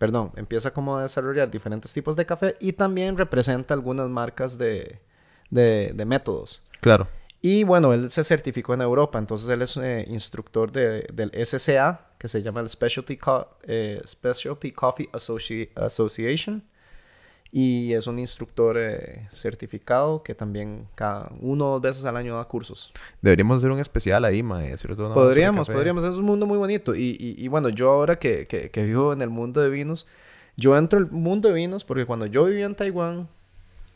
[0.00, 4.98] Perdón, empieza como a desarrollar diferentes tipos de café y también representa algunas marcas de,
[5.50, 6.62] de, de métodos.
[6.80, 7.06] Claro.
[7.42, 12.12] Y bueno, él se certificó en Europa, entonces él es eh, instructor de- del SCA,
[12.16, 16.64] que se llama el Specialty, Co- eh, Specialty Coffee Associ- Association.
[17.52, 22.36] Y es un instructor eh, certificado que también cada uno o dos veces al año
[22.36, 22.92] da cursos.
[23.22, 24.72] Deberíamos hacer un especial ahí, mae.
[24.72, 26.04] hacer todo una hora sobre Podríamos, podríamos.
[26.04, 26.94] Es un mundo muy bonito.
[26.94, 30.06] Y, y, y bueno, yo ahora que, que, que vivo en el mundo de vinos,
[30.56, 33.28] yo entro al mundo de vinos porque cuando yo vivía en Taiwán,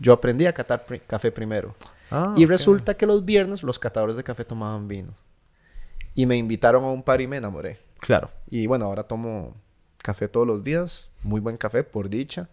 [0.01, 1.77] yo aprendí a catar pri- café primero.
[2.11, 2.51] Ah, Y ok.
[2.51, 5.15] resulta que los viernes los catadores de café tomaban vino.
[6.17, 7.77] Y me invitaron a un par y me enamoré.
[8.01, 8.31] Claro.
[8.51, 9.55] Y bueno, ahora tomo
[10.03, 11.11] café todos los días.
[11.23, 12.49] Muy buen café, por dicha.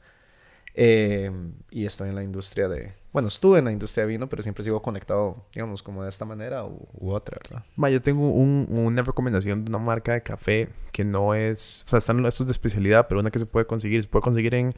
[0.74, 1.32] Eh,
[1.69, 2.93] y estoy en la industria de...
[3.11, 6.24] Bueno, estuve en la industria de vino, pero siempre sigo conectado, digamos, como de esta
[6.24, 7.65] manera u, u otra, ¿verdad?
[7.76, 11.84] Ma, yo tengo un- una recomendación de una marca de café que no es...
[11.86, 14.01] O sea, están estos de especialidad, pero una que se puede conseguir.
[14.01, 14.74] Se puede conseguir en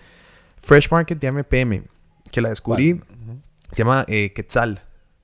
[0.58, 1.84] Fresh Market de MPM.
[2.32, 3.00] Que la descubrí.
[3.72, 4.82] Se llama eh, Quetzal.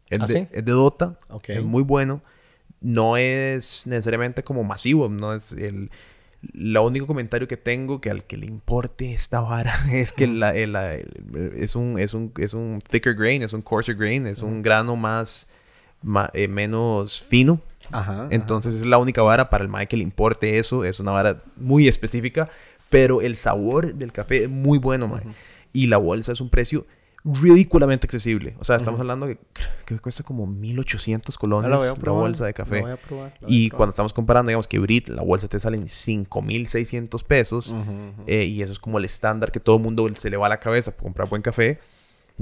[0.07, 0.47] Es, ¿Ah, de, sí?
[0.51, 1.17] es de Dota.
[1.47, 2.21] Es muy bueno.
[2.79, 5.09] No es necesariamente como masivo.
[5.09, 5.89] No es el...
[6.53, 10.53] Lo único comentario que tengo que al que le importe esta vara es que la-
[10.53, 14.41] la- el- es, un, es, un, es un thicker grain, es un coarser grain, es
[14.41, 15.49] un grano más,
[16.01, 17.61] ma- eh, menos fino.
[17.91, 18.27] Ajá.
[18.31, 20.85] Entonces es la única vara para el mae que le importe eso.
[20.85, 22.49] Es una vara muy específica.
[22.89, 25.21] Pero el sabor del café es muy bueno, mae.
[25.73, 26.87] Y la bolsa es un precio
[27.23, 28.55] ridículamente accesible.
[28.59, 29.37] O sea, estamos hablando que,
[29.85, 32.81] que cuesta como 1800 Ah, colones la voy a la probar, bolsa de la café.
[32.81, 35.77] voy a probar, la Y cuando estamos comparando, digamos que Brit, la bolsa te sale
[35.77, 37.71] en 5600 pesos.
[37.71, 38.23] Ujú, ujú.
[38.27, 40.49] eh, y eso es como el estándar que todo el mundo se le va a
[40.49, 41.79] la cabeza para comprar buen café.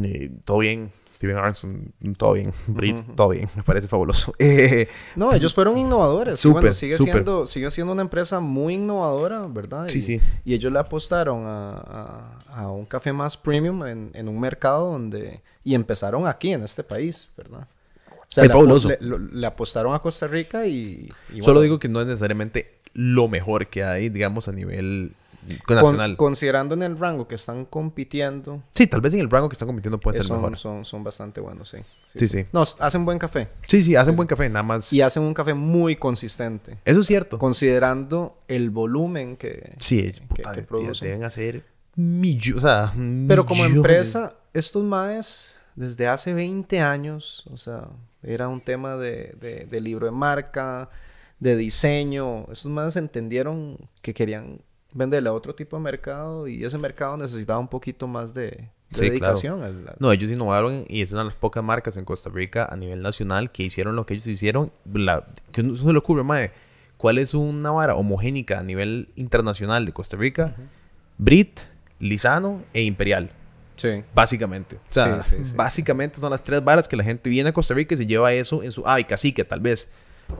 [0.03, 2.51] Eh, todo bien, Steven Aronson, todo bien.
[2.67, 4.33] Brit, todo bien, me parece fabuloso.
[4.39, 6.33] Eh, No, ellos fueron innovadores.
[6.35, 7.13] y Súper, bueno, sigue súper.
[7.13, 9.87] siendo, sigue siendo una empresa muy innovadora, ¿verdad?
[9.87, 10.21] Sí, y, sí.
[10.45, 14.91] Y ellos le apostaron a, a- a un café más premium en, en un mercado
[14.91, 15.39] donde...
[15.63, 17.67] Y empezaron aquí, en este país, ¿verdad?
[18.09, 18.89] O sea, Es le, fabuloso.
[18.99, 21.01] le- apostaron a Costa Rica y...
[21.33, 25.11] y Solo digo que no es necesariamente lo mejor que hay, digamos, a nivel
[25.65, 26.17] con- nacional.
[26.17, 29.67] considerando en el rango que están compitiendo, Sí, tal vez en el rango que están
[29.67, 30.57] compitiendo puede eh, ser mejor.
[30.57, 31.77] son, son bastante buenos, sí.
[32.05, 32.45] Sí, sí.
[32.51, 33.47] No, s- hacen buen café.
[33.67, 34.91] Sí, sí, hacen buen café, nada más.
[34.93, 36.77] Y hacen un café muy consistente.
[36.85, 37.37] Eso es cierto.
[37.39, 39.73] Considerando el volumen que...
[39.79, 41.07] Sí, que- que de- producen.
[41.09, 41.63] deben hacer
[41.95, 42.91] millones, o sea,
[43.27, 43.77] Pero como millones.
[43.77, 47.87] empresa, estos maes desde hace 20 años, o sea,
[48.23, 50.89] era un tema de, de- de libro de marca,
[51.39, 52.45] de diseño.
[52.51, 54.59] Estos maes entendieron que querían
[54.93, 58.69] venderle a otro tipo de mercado y ese mercado necesitaba un poquito más de, de
[58.91, 59.11] Sí, claro.
[59.11, 59.63] dedicación.
[59.63, 62.65] al- al- No, ellos innovaron y es una de las pocas marcas en Costa Rica
[62.69, 64.71] a nivel nacional que hicieron lo que ellos hicieron.
[64.91, 66.51] La, que no se le ocurre, mae.
[66.97, 70.55] ¿Cuál es una vara homogénica a nivel internacional de Costa Rica?
[71.17, 71.59] Brit,
[71.99, 73.29] Lisano e Imperial.
[73.75, 74.03] Sí.
[74.15, 74.77] Básicamente.
[74.77, 75.55] O sea, Sí, sí, sí.
[75.55, 78.33] básicamente son las tres varas que la gente viene a Costa Rica y se lleva
[78.33, 78.81] eso en su...
[78.87, 79.91] Ay, cacique, tal vez.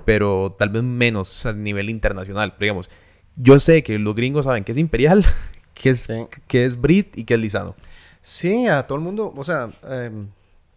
[0.05, 2.55] Pero tal vez menos a nivel internacional.
[2.59, 2.89] Digamos,
[3.38, 5.23] yo sé que los gringos saben que es Imperial,
[5.73, 6.25] que es, Sí.
[6.47, 7.75] que es Brit y que es Lisano.
[8.21, 10.27] Sí, a todo el mundo, o sea, em,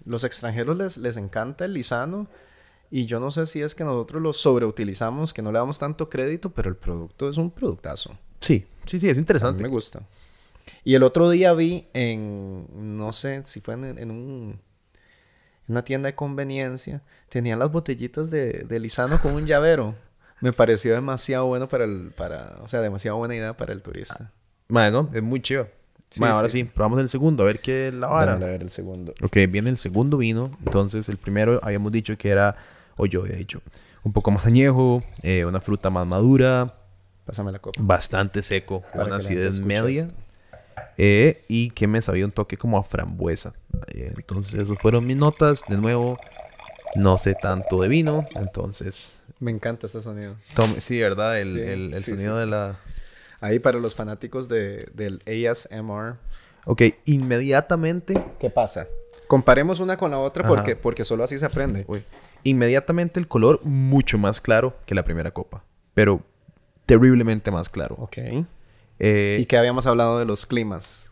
[0.04, 2.28] los extranjeros les, les encanta el lisano
[2.92, 6.08] y yo no sé si es que nosotros lo sobreutilizamos, que no le damos tanto
[6.08, 8.16] crédito, pero el producto es un productazo.
[8.40, 9.62] Sí, sí, sí, es A mí interesante.
[9.62, 10.02] me gusta.
[10.84, 14.60] Y el otro día vi en, no sé si fue en, en un,
[15.66, 19.94] en una tienda de conveniencia, tenían las botellitas de, de Lisano con un llavero.
[20.40, 24.30] Me pareció demasiado bueno para el, para, o sea, demasiado buena idea para el turista.
[24.68, 25.08] Madre, ¿no?
[25.12, 25.68] Es muy chido.
[26.08, 26.58] Sí, Madre, ahora sí.
[26.58, 28.32] sí, probamos el segundo, a ver qué es la vara.
[28.34, 29.12] Déjame ver el segundo.
[29.22, 30.50] Ok, viene el segundo vino.
[30.64, 32.56] Entonces, el primero habíamos dicho que era,
[32.96, 33.60] o yo había dicho,
[34.02, 36.72] un poco más añejo, eh, una fruta más madura,
[37.26, 37.78] Pásame la copa.
[37.82, 40.08] bastante seco, Para una acidez media.
[40.96, 43.52] eh, y que me sabía un toque como a frambuesa.
[43.88, 45.62] Eh, entonces, esas fueron mis notas.
[45.68, 46.16] De nuevo,
[46.96, 48.24] no sé tanto de vino.
[48.34, 50.36] Entonces, Me encanta este sonido.
[50.78, 51.40] sí, ¿verdad?
[51.40, 52.78] El, Sí, el- el sí, sonido sí, de la.
[53.40, 56.16] Ahí para los fanáticos de, del ASMR.
[56.66, 58.22] Ok, inmediatamente.
[58.38, 58.86] ¿Qué pasa?
[59.28, 60.54] Comparemos una con la otra Ajá.
[60.54, 61.84] porque, porque solo así se aprende.
[61.88, 62.02] Uy.
[62.42, 65.64] Inmediatamente el color mucho más claro que la primera copa.
[65.94, 66.20] Pero
[66.86, 67.94] terriblemente más claro.
[67.98, 68.18] Ok.
[68.98, 71.10] Eh, Y que habíamos hablado de los climas.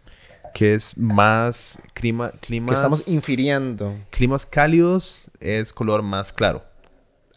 [0.54, 6.62] que es más clima, Que climas, estamos infiriendo climas cálidos es color más claro.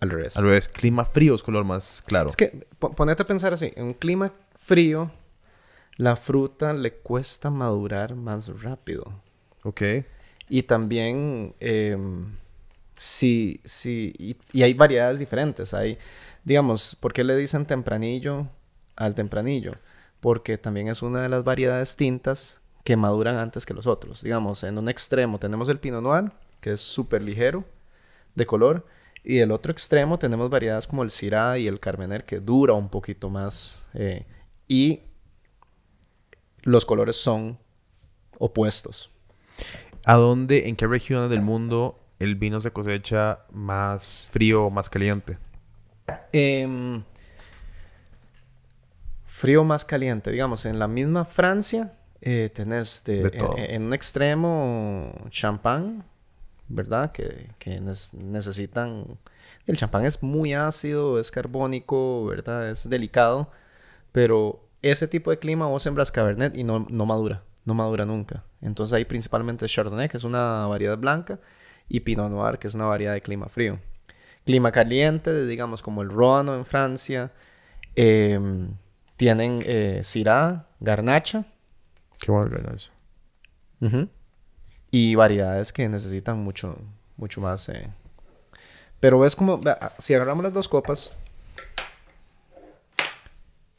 [0.02, 0.36] Al revés.
[0.36, 2.30] Al revés, clima frío es color más claro.
[2.30, 5.10] Es que po- ponete a pensar así, en un clima frío,
[5.96, 9.22] la fruta le cuesta madurar más rápido.
[9.64, 9.82] Ok.
[10.50, 12.36] Y también, em,
[12.96, 15.74] sí, sí, y, y hay variedades diferentes.
[15.74, 15.98] Hay,
[16.44, 18.48] digamos, ¿por qué le dicen tempranillo
[18.96, 19.76] al tempranillo?
[20.20, 24.24] Porque también es una de las variedades tintas que maduran antes que los otros.
[24.24, 27.64] Digamos, en un extremo tenemos el Pinot Noir, que es súper ligero
[28.36, 28.86] de color,
[29.24, 32.90] y del otro extremo tenemos variedades como el Syrah y el Carmener, que dura un
[32.90, 33.88] poquito más.
[33.94, 34.26] eh,
[34.68, 35.02] y
[36.64, 37.58] los colores son
[38.38, 39.10] opuestos.
[40.06, 44.90] ¿A dónde, en qué regiones del mundo el vino se cosecha más frío o más
[44.90, 45.38] caliente?
[46.32, 47.04] Em,
[49.26, 50.32] frío más caliente.
[50.32, 53.56] Digamos, en la misma Francia eh, tenés de, De en- todo.
[53.58, 56.04] en, un extremo champán,
[56.74, 57.12] ¿verdad?
[57.12, 57.82] Que, que
[58.14, 59.18] necesitan...
[59.68, 62.70] El champán es muy ácido, es carbónico, ¿verdad?
[62.72, 63.52] Es delicado.
[64.12, 67.44] Pero ese tipo de clima vos sembras Cabernet y no, no madura.
[67.66, 68.44] No madura nunca.
[68.62, 71.40] Entonces hay principalmente Chardonnay, que es una variedad blanca,
[71.88, 73.80] y Pinot Noir, que es una variedad de clima frío.
[74.46, 77.32] Clima caliente, digamos como el Róano en Francia.
[77.96, 78.76] em,
[79.18, 81.46] tienen eh, Syrah, Garnacha.
[82.20, 82.92] Qué bueno, eso.
[83.82, 84.10] ujú,
[84.92, 86.78] Y variedades que necesitan mucho,
[87.18, 87.70] mucho más.
[87.70, 87.90] eh.
[89.00, 91.12] Pero es como, vea, si agarramos las dos copas,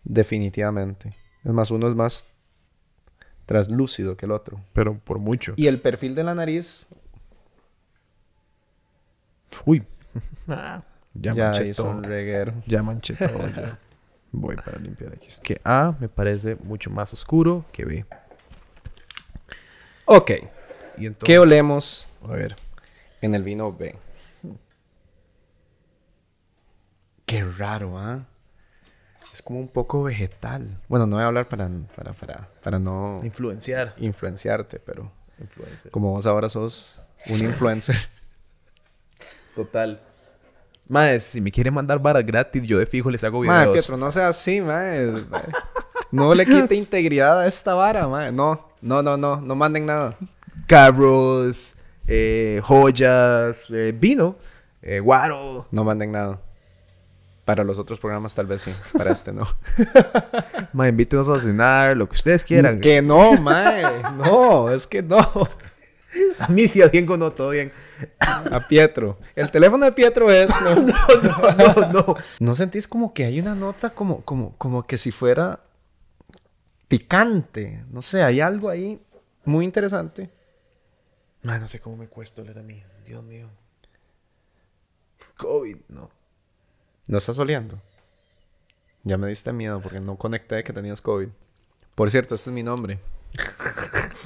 [0.05, 1.11] definitivamente.
[1.45, 2.27] Es más, uno es más
[3.47, 4.61] traslúcido que el otro.
[4.73, 5.55] Pero por mucho.
[5.57, 6.87] Y el perfil de la nariz
[9.65, 9.85] Uy.
[10.47, 10.79] ya,
[11.15, 11.93] ya, manché hizo todo.
[11.93, 12.53] un reguero.
[12.67, 13.49] Ya manché todo.
[13.49, 13.79] ya.
[14.33, 15.29] Voy para limpiar aquí.
[15.43, 18.07] Que A me parece mucho más oscuro que B.
[20.07, 20.31] Ok,
[21.03, 22.55] Y entonces, ¿qué olemos A ver.
[23.21, 23.97] en el vino B?
[27.27, 28.25] Qué raro, ¿ah?
[29.33, 30.79] Es como un poco vegetal.
[30.89, 33.95] Bueno, no voy a hablar para, para, para, para no Influenciar.
[33.97, 35.91] influenciarte, pero Influencer.
[35.91, 37.97] como vos ahora sos un influencer.
[39.57, 40.01] Total.
[40.89, 43.57] Mae, si me quiere mandar varas gratis, yo de fijo les hago videos.
[43.57, 45.07] Madre, Pietro, no sea así, mae.
[45.31, 45.43] Mae.
[46.11, 48.31] No le quite integridad a esta vara, mae.
[48.33, 49.41] No, no, no, no.
[49.41, 50.17] No manden nada.
[50.67, 54.37] Carros, eh, joyas, eh, vino,
[54.83, 55.67] eh, guaro.
[55.71, 56.41] No manden nada.
[57.45, 58.73] Para los otros programas tal vez sí.
[58.97, 59.49] Para este no.
[60.73, 62.81] Mae, invítenos a cenar, lo que ustedes quieran.
[62.81, 64.03] Que no, mae.
[64.17, 65.19] No, es que no.
[66.39, 67.73] A mí sí, a Diego no, todo bien.
[68.21, 69.19] A Pietro.
[69.35, 70.51] El teléfono de Pietro es.
[70.61, 72.17] No, No, no.
[72.39, 75.61] ¿No sentís como que hay una nota como, como, como que si fuera
[76.89, 77.85] picante?
[77.91, 79.01] No sé, hay algo ahí
[79.45, 80.31] muy interesante.
[81.43, 82.83] Mae, no sé cómo me cuesta oler a mí.
[83.05, 83.49] Dios mío.
[85.37, 86.11] COVID, no.
[87.09, 87.81] ¿No estás oliendo?
[89.03, 91.29] Ya me diste miedo porque no conecté que tenías COVID.
[91.95, 92.99] Por cierto, este es mi nombre.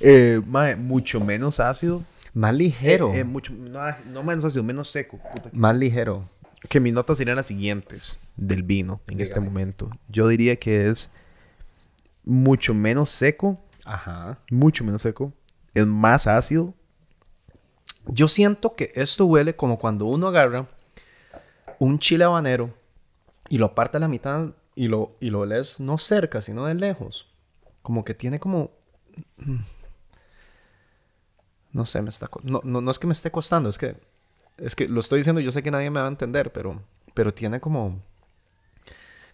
[0.00, 2.04] Eh, mae, mucho menos ácido.
[2.32, 3.12] Más ligero.
[3.12, 5.18] Eh, eh, mucho, no, no menos ácido, menos seco.
[5.34, 5.50] Puta.
[5.52, 6.28] Más ligero.
[6.68, 9.90] Que mis notas serían las siguientes del vino en este momento.
[10.08, 11.10] Yo diría que es
[12.22, 14.38] mucho menos seco, Ajá.
[14.50, 15.32] mucho menos seco.
[15.74, 16.74] Es más ácido.
[18.06, 20.66] Yo siento que esto huele como cuando uno agarra
[21.78, 22.74] un chile habanero
[23.48, 26.74] y lo parte a la mitad y lo, y lo lees no cerca, sino de
[26.74, 27.28] lejos.
[27.82, 28.70] Como que tiene como...
[31.72, 32.28] No sé, me está...
[32.42, 33.96] No, no, no es que me esté costando, es que...
[34.58, 36.82] Es que lo estoy diciendo, yo sé que nadie me va a entender, pero...
[37.14, 38.02] Pero tiene como...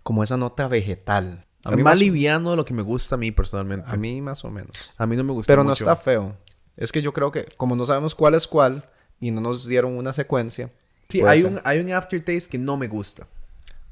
[0.02, 1.45] Como esa nota vegetal.
[1.66, 3.86] A Es mí más más, liviano de lo que me gusta a mí personalmente.
[3.88, 4.92] a mí más o menos.
[4.96, 5.84] A mí no me gusta Pero no mucho.
[5.84, 6.36] está feo.
[6.76, 8.84] Es que yo creo que como no sabemos cuál es cuál
[9.20, 10.70] y no nos dieron una secuencia.
[11.08, 11.50] Sí, hay ser.
[11.52, 13.26] un, hay un aftertaste que no me gusta.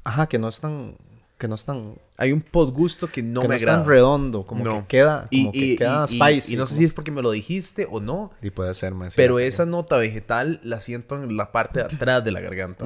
[0.03, 0.95] Ajá, que no es tan...
[1.37, 1.95] Que no es tan...
[2.15, 3.79] Hay un postgusto que no que me no es agrada.
[3.83, 4.45] tan redondo.
[4.45, 4.81] Como No.
[4.81, 5.27] que queda...
[5.31, 6.53] y, Como que y- queda y- y- spicy.
[6.53, 9.15] y no sé si es porque me lo dijiste o no, Y puede ser más.
[9.15, 12.85] pero esa nota vegetal la siento en la parte de atrás de la garganta.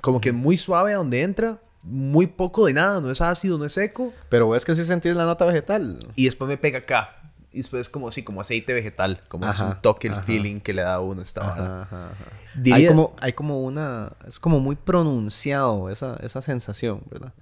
[0.00, 1.58] Como que muy suave a donde entra,
[1.88, 5.14] muy poco de nada, no es ácido, no es seco, Pero ves que sí sentís
[5.16, 5.98] la nota vegetal.
[6.16, 7.14] y después me pega acá.
[7.50, 10.22] Y después es como así, como aceite vegetal, como es Ajá, un toque, el ajá.
[10.22, 11.88] feeling que le da a uno esta vara.
[12.54, 14.12] Diría- Hay como, hay como una...
[14.26, 17.32] Es como muy pronunciado esa, esa sensación, ¿verdad?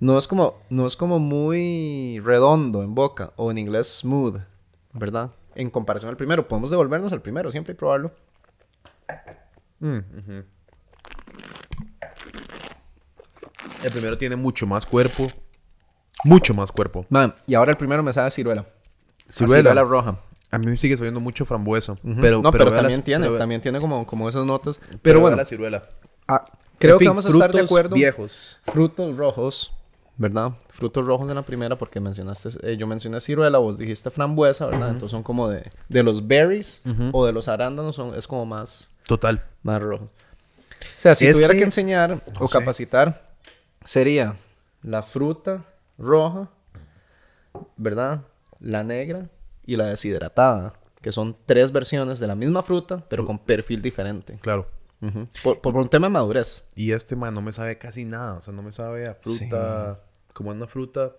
[0.00, 0.60] No es como...
[0.70, 3.32] No es como muy redondo en boca.
[3.36, 4.40] O en inglés smooth,
[4.92, 5.30] ¿verdad?
[5.54, 6.48] En comparación al primero.
[6.48, 8.10] Podemos devolvernos al primero siempre y probarlo.
[9.80, 10.44] Mm, ujú.
[13.82, 15.30] El primero tiene mucho más cuerpo.
[16.24, 17.06] Mucho más cuerpo.
[17.10, 18.66] Man, y ahora el primero me sabe a ciruela.
[19.28, 19.70] Ciruela.
[19.70, 20.16] ciruela roja.
[20.50, 21.94] A mí me sigue subiendo mucho frambuesa.
[22.20, 24.78] Pero, no, pero, vea también las- tiene, pero también tiene como, como esas notas.
[24.80, 25.84] Pero, pero bueno, la ciruela.
[26.26, 26.42] ah,
[26.78, 27.94] creo En fin, que vamos a estar de frutos acuerdo.
[27.94, 28.60] viejos.
[28.64, 29.72] Frutos rojos,
[30.16, 30.52] ¿verdad?
[30.70, 34.88] Frutos rojos en la primera porque mencionaste, eh, yo mencioné ciruela, vos dijiste frambuesa, ¿verdad?
[34.88, 38.90] Entonces son como de, de los berries o de los arándanos, son, es como más,
[39.06, 39.44] Total.
[39.62, 40.04] más rojo.
[40.06, 43.27] O sea, si Este- tuviera que enseñar o capacitar,
[43.88, 44.36] sería
[44.82, 45.64] la fruta
[45.96, 46.50] roja,
[47.76, 48.20] ¿verdad?
[48.60, 49.30] La negra
[49.64, 54.38] y la deshidratada, que son tres versiones de la misma fruta, pero con perfil diferente.
[54.42, 54.68] Claro.
[55.42, 56.64] Por, por un tema de madurez.
[56.74, 58.34] Y este, man, no me sabe casi nada.
[58.34, 60.00] O sea, no me sabe a fruta...
[60.34, 61.12] Como una fruta...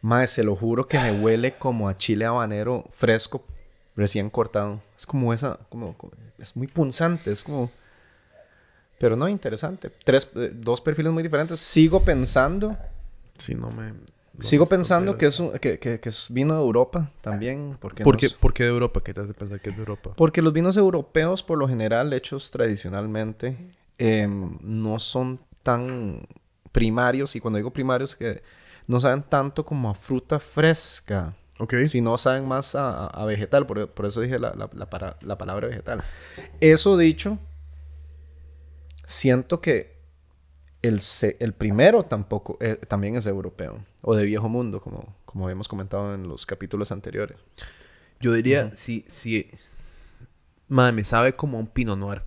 [0.00, 3.44] Mae, se lo juro que me huele como a chile habanero fresco,
[3.94, 4.80] recién cortado.
[4.96, 7.70] Es como esa, como, como- es muy punzante, es como...
[8.98, 9.90] Pero no, interesante.
[10.04, 11.60] Tres, eh, dos perfiles muy diferentes.
[11.60, 12.76] Sigo pensando,
[13.38, 13.92] Sí, no me...
[13.92, 13.96] no
[14.40, 17.76] sigo me pensando que es, un- que, que- que es vino de Europa también.
[17.80, 19.00] Porque, ¿Por qué, es- ¿Por qué de Europa?
[19.02, 20.12] ¿Qué te hace pensar que es de Europa?
[20.16, 23.56] porque los vinos europeos, por lo general, hechos tradicionalmente,
[23.98, 26.20] em, no son tan
[26.72, 27.36] primarios.
[27.36, 28.42] Y cuando digo primarios, que
[28.88, 31.34] no saben tanto como a fruta fresca.
[31.60, 31.74] Ok.
[31.86, 34.86] Si no saben más a, a- a vegetal, por, por eso dije la, la- la
[34.90, 36.00] para- la palabra vegetal.
[36.60, 37.38] Eso dicho,
[39.08, 39.96] siento que
[40.82, 41.00] el,
[41.40, 46.14] el primero tampoco, eh, también es europeo, o de viejo mundo, como, como habíamos comentado
[46.14, 47.38] en los capítulos anteriores.
[48.20, 49.48] Yo diría, si, si...
[50.68, 52.22] Madre, me sabe como un Pinot Noir.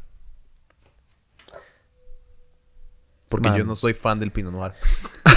[3.30, 3.60] Porque Man.
[3.60, 4.74] yo no soy fan del Pinot Noir.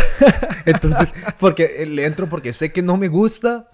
[0.64, 3.70] Entonces, porque le entro porque sé que no me gusta.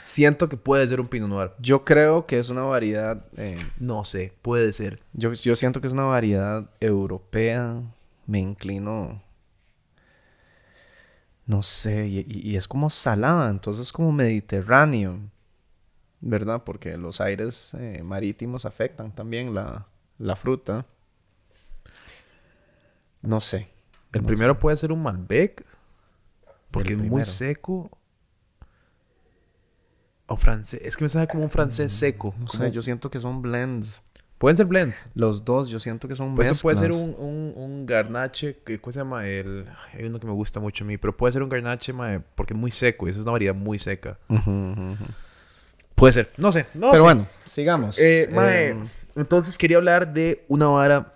[0.00, 1.52] Siento que puede ser un Pinot Noir.
[1.58, 5.00] Yo creo que es una variedad, eh, No sé, puede ser.
[5.12, 7.82] yo, yo siento que es una variedad europea,
[8.26, 9.22] me inclino,
[11.46, 15.18] no sé, y, y- y es como salada, entonces como mediterráneo,
[16.20, 16.64] ¿verdad?
[16.64, 19.86] Porque los aires eh, marítimos afectan también la,
[20.18, 20.86] la fruta.
[23.22, 23.68] No sé.
[24.12, 25.64] El No primero puede ser un Malbec.
[26.70, 27.90] Porque es muy seco.
[30.28, 30.80] O francés.
[30.84, 32.32] Es que me sabe como un francés seco.
[32.38, 34.00] No como- sé, yo siento que son blends.
[34.38, 35.08] Pueden ser blends.
[35.14, 39.00] Los dos, yo siento que son Pues puede ser un, un, un garnache, ¿cómo se
[39.00, 39.26] llama?
[39.26, 42.20] El, hay uno que me gusta mucho a mí, pero puede ser un garnache, mae,
[42.36, 44.16] porque es muy seco y eso es una variedad muy seca.
[45.96, 47.00] Puede ser, no sé, no Pero sé.
[47.02, 47.98] bueno, sigamos.
[47.98, 48.84] Eh, mae, Em,
[49.16, 51.14] entonces quería hablar de una vara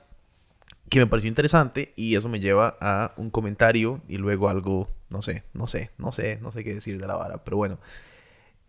[0.89, 5.23] que me pareció interesante y eso me lleva a un comentario y luego algo, no
[5.23, 7.79] sé, no sé, no sé, no sé qué decir de la vara, pero bueno.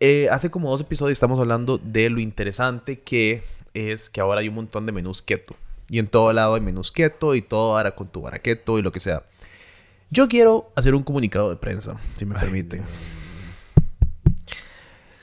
[0.06, 3.42] Eh, hace como dos episodios estamos hablando de lo interesante que
[3.72, 5.56] es que ahora hay un montón de menús keto.
[5.88, 8.82] Y en todo lado hay menús keto y todo ahora con tu vara keto y
[8.82, 9.22] lo que sea.
[10.10, 12.82] Yo quiero hacer un comunicado de prensa, si me permiten.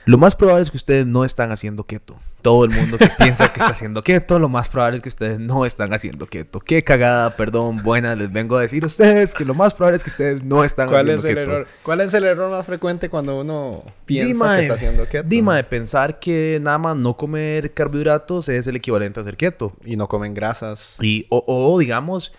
[0.05, 2.17] Lo más probable es que ustedes no están haciendo keto.
[2.41, 5.39] Todo el mundo que piensa que está haciendo keto, lo más probable es que ustedes
[5.39, 6.59] no están haciendo keto.
[6.59, 10.03] Qué cagada, perdón, buena, les vengo a decir a ustedes que lo más probable es
[10.03, 11.51] que ustedes no están ¿Cuál haciendo es el keto.
[11.51, 11.67] error?
[11.83, 15.29] ¿Cuál es el error más frecuente cuando uno piensa Dima que está haciendo keto?
[15.29, 19.73] Dima de pensar que nada más no comer carbohidratos es el equivalente a hacer keto.
[19.85, 20.97] Y no comen grasas.
[20.99, 22.33] Y, o, o, digamos,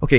[0.00, 0.12] ok,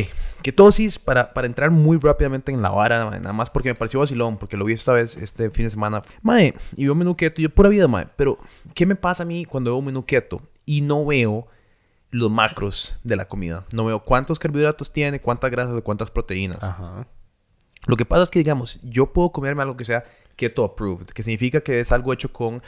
[0.45, 3.99] ketosis, para, para entrar muy rápidamente en la vara, mae, nada más porque me pareció
[3.99, 6.03] vacilón, porque lo vi esta vez, este fin de semana.
[6.21, 8.37] Mae, y veo un menú keto, yo pura vida, mae, pero
[8.75, 11.47] ¿qué me pasa a mí cuando veo un menú keto y no veo
[12.11, 13.65] los macros de la comida?
[13.73, 16.63] No veo cuántos carbohidratos tiene, cuántas grasas, cuántas proteínas.
[16.63, 17.07] Ajá.
[17.87, 21.23] Lo que pasa es que, digamos, yo puedo comerme algo que sea keto approved, que
[21.23, 22.61] significa que es algo hecho con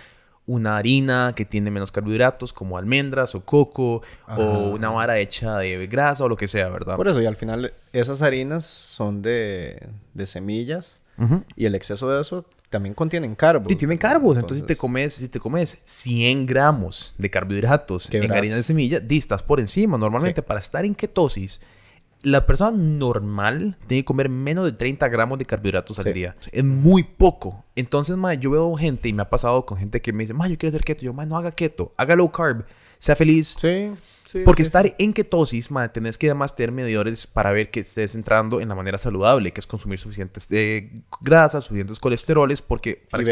[0.48, 4.42] una harina que tiene menos carbohidratos, como almendras o coco, Ajá.
[4.42, 6.96] o una vara hecha de grasa o lo que sea, ¿verdad?
[6.96, 10.98] Por eso, y al final, esas harinas son de, de semillas.
[11.56, 13.68] Y el exceso de eso también contienen carbos.
[13.70, 14.38] Sí, tienen carbos.
[14.38, 19.00] Entonces, si te comes, si te comes 100 gramos de carbohidratos en harina de semilla,
[19.00, 19.98] di, estás por encima.
[19.98, 21.60] Normalmente, para estar en ketosis,
[22.24, 26.14] la persona normal tiene que comer menos de 30 gramos de carbohidratos al Sí.
[26.14, 26.36] día.
[26.52, 27.66] Es muy poco.
[27.76, 30.48] Entonces, ma, yo veo gente, y me ha pasado con gente que me dice, ma,
[30.48, 31.04] yo quiero hacer keto.
[31.06, 31.94] Yo, ma, no haga keto.
[31.98, 32.66] Haga low carb.
[33.00, 33.56] Sea feliz.
[33.60, 33.92] Sí,
[34.26, 34.42] sí.
[34.44, 34.68] Porque sí.
[34.68, 38.70] estar en ketosis, ma, tenés que además tener medidores para ver que estés entrando en
[38.70, 40.92] la manera saludable, que es consumir suficientes eh,
[41.22, 43.06] grasas, suficientes colesteroles, porque...
[43.12, 43.24] Para.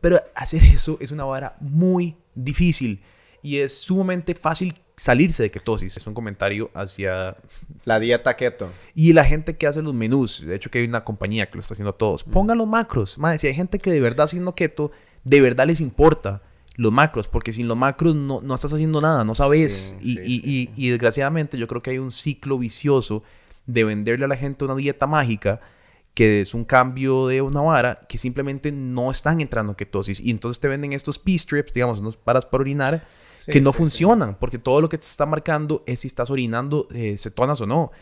[0.00, 3.02] Pero hacer eso es una vara muy difícil
[3.40, 5.96] y es sumamente fácil salirse de ketosis.
[5.96, 7.36] Es un comentario hacia...
[7.84, 8.70] La dieta keto.
[8.94, 11.60] Y la gente que hace los menús, de hecho que hay una compañía que lo
[11.60, 13.18] está haciendo a todos, pongan los macros.
[13.18, 14.92] Madre, si hay gente que de verdad haciendo keto,
[15.24, 16.42] de verdad les importa
[16.76, 19.96] los macros, porque sin los macros no, no estás haciendo nada, no sabes.
[20.00, 23.22] Sí, y, sí, y- sí, y- y desgraciadamente yo creo que hay un ciclo vicioso
[23.66, 25.60] de venderle a la gente una dieta mágica
[26.14, 30.20] que es un cambio de una vara que simplemente no están entrando en ketosis.
[30.20, 33.04] Y entonces te venden estos P-strips, digamos, unos paras para orinar,
[33.44, 33.78] Sí, que no sí, sí.
[33.78, 37.66] funcionan, porque todo lo que te está marcando es si estás orinando eh, cetonas o
[37.66, 37.92] no.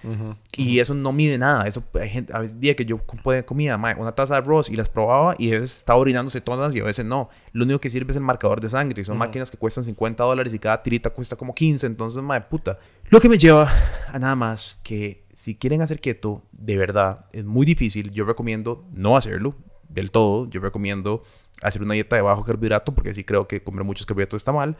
[0.56, 1.66] Y eso no mide nada.
[1.66, 4.70] Eso hay gente, a veces día que yo comía comida, mae, una taza de arroz
[4.70, 7.28] y las probaba y a veces estaba orinando cetonas y a veces no.
[7.50, 9.00] Lo único que sirve es el marcador de sangre.
[9.00, 11.88] Y son máquinas que cuestan 50 dólares y cada tirita cuesta como 15.
[11.88, 12.78] Entonces, mae, puta.
[13.08, 13.68] Lo que me lleva
[14.12, 18.12] a nada más que si quieren hacer keto, de verdad, es muy difícil.
[18.12, 19.56] Yo recomiendo no hacerlo
[19.88, 20.48] del todo.
[20.48, 21.24] Yo recomiendo
[21.62, 24.76] hacer una dieta de bajo carbohidrato porque sí creo que comer muchos carbohidratos está mal.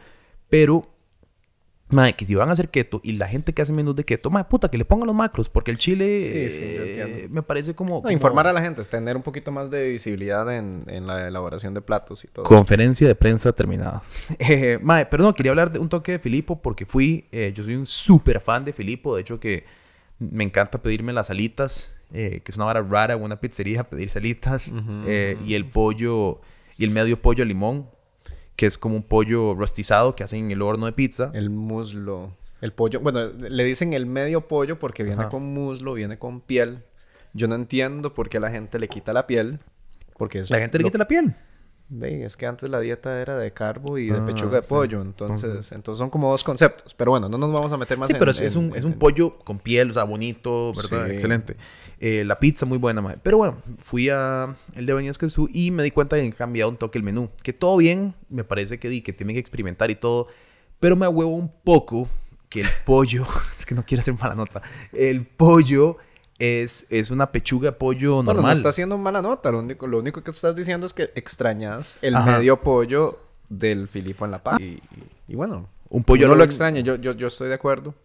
[0.53, 0.87] Pero
[1.89, 4.29] Mae, que si van a hacer keto y la gente que hace menús de keto,
[4.29, 7.73] mae, puta, que le pongan los macros, porque el chile Sí, sí, eh, me parece
[7.73, 10.71] como, No, como- informar a la gente es tener un poquito más de visibilidad en,
[10.87, 12.45] en la elaboración de platos y todo.
[12.45, 14.01] Conferencia de prensa terminada.
[14.39, 17.63] Eh, mae, pero no, quería hablar de un toque de Filipo porque fui, eh, yo
[17.63, 19.63] soy un súper fan de Filipo, de hecho que
[20.19, 24.09] me encanta pedirme las alitas, eh, que es una vara rara en una pizzería, pedir
[24.09, 24.71] salitas,
[25.07, 26.41] eh, y el pollo,
[26.77, 27.87] y el medio pollo limón,
[28.55, 31.31] que es como un pollo rostizado que hacen en el horno de pizza.
[31.33, 32.35] El muslo.
[32.61, 32.99] El pollo.
[33.01, 35.29] Bueno, le dicen el medio pollo porque viene Ajá.
[35.29, 36.83] con muslo, viene con piel.
[37.33, 39.59] Yo no entiendo por qué la gente le quita la piel.
[40.17, 41.33] Porque es La gente le quita la piel.
[41.89, 44.69] Ve, es que antes la dieta era de carbo y de Ah, pechuga de sí.
[44.69, 45.01] pollo.
[45.01, 46.93] Entonces, Entonces- entonces son como dos conceptos.
[46.93, 48.75] Pero bueno, no nos vamos a meter más Sí, en- pero es, es en- un,
[48.77, 51.07] es un pollo con piel, o sea, bonito, ¿verdad?
[51.07, 51.11] Sí.
[51.13, 51.57] Excelente.
[52.05, 53.19] Eh, la pizza muy buena, madre.
[53.23, 56.31] Pero bueno, fui a el de Baños Quesú y me di cuenta de que han
[56.33, 57.29] cambiado un toque el menú.
[57.43, 60.27] Que todo bien, me parece que di que tienen que experimentar y todo.
[60.81, 62.09] Pero me huevo un poco
[62.49, 63.25] que el pollo,
[63.59, 65.95] es que no quiero hacer mala nota, el pollo
[66.39, 68.45] es, es una pechuga de pollo Bueno, normal.
[68.47, 69.49] no está haciendo mala nota.
[69.49, 72.37] Lo único, lo único que estás diciendo es que extrañas el Ajá.
[72.37, 74.59] medio pollo del Filipo en la paz.
[74.59, 74.81] Y, y-
[75.29, 76.81] y bueno, Un pollo al lo extraña.
[76.81, 77.95] Yo, yo, yo estoy de acuerdo.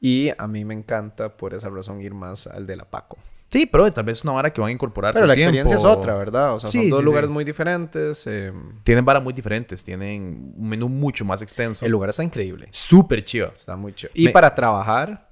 [0.00, 3.18] Y a mí me encanta por esa razón ir más al de la Paco.
[3.50, 5.76] Sí, pero tal vez es una vara que van a incorporar Pero con la experiencia
[5.76, 5.92] tiempo.
[5.92, 6.54] es otra, ¿verdad?
[6.54, 7.32] O sea, Sí, son dos sí, lugares sí.
[7.34, 8.24] muy diferentes.
[8.28, 8.52] eh,
[8.84, 11.84] Tienen varas muy diferentes, tienen un menú mucho más extenso.
[11.84, 12.68] el lugar está increíble.
[12.70, 13.50] Súper chiva.
[13.54, 14.12] Está muy chido.
[14.14, 15.28] Y Me- para trabajar,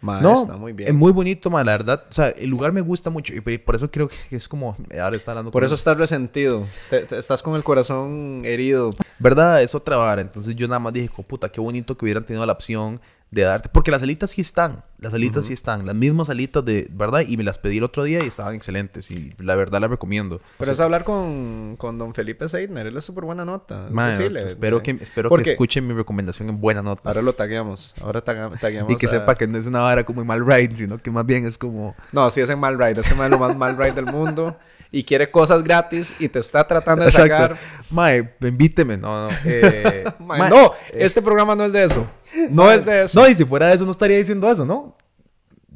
[0.00, 0.88] ma, No, está muy bien.
[0.88, 2.04] es muy bonito, ma, la verdad.
[2.08, 4.74] O sea, el lugar me gusta mucho y por- eso creo que es como...
[4.98, 6.64] Ahora está hablando Por eso estás resentido.
[6.88, 8.90] Te- te- estás con el corazón herido.
[9.18, 9.62] ¿Verdad?
[9.62, 10.22] Es otra vara.
[10.22, 12.98] Entonces yo nada más dije, puta, qué bonito que hubieran tenido la opción
[13.30, 13.68] de darte...
[13.68, 14.84] Porque las alitas sí están.
[14.98, 15.84] Las alitas sí están.
[15.84, 16.88] Las mismas alitas de...
[16.90, 17.20] ¿Verdad?
[17.26, 19.10] Y me las pedí el otro día y estaban excelentes.
[19.10, 20.40] Y la verdad las recomiendo.
[20.58, 22.86] Pero es hablar con, con don Felipe Seidner.
[22.86, 23.88] Él es súper buena nota.
[23.90, 27.08] Decirle, espero que, espero que escuchen mi recomendación en buena nota.
[27.08, 27.94] Ahora lo tagueamos.
[28.00, 28.58] Ahora tagueamos.
[28.90, 31.26] y que a- sepa que no es una vara como mal ride, sino que más
[31.26, 31.94] bien es como...
[32.12, 33.00] No, sí es en mal ride.
[33.00, 34.56] Es lo más mal ride del mundo.
[34.92, 37.56] Y quiere cosas gratis y te está tratando de sacar.
[37.90, 38.96] Mae, invíteme.
[38.96, 39.36] No, no.
[39.44, 42.06] eh, Ma, mae, no, eh, este programa no es de eso.
[42.50, 43.20] No es de eso.
[43.20, 44.94] No, y si fuera de eso, no estaría diciendo eso, ¿no?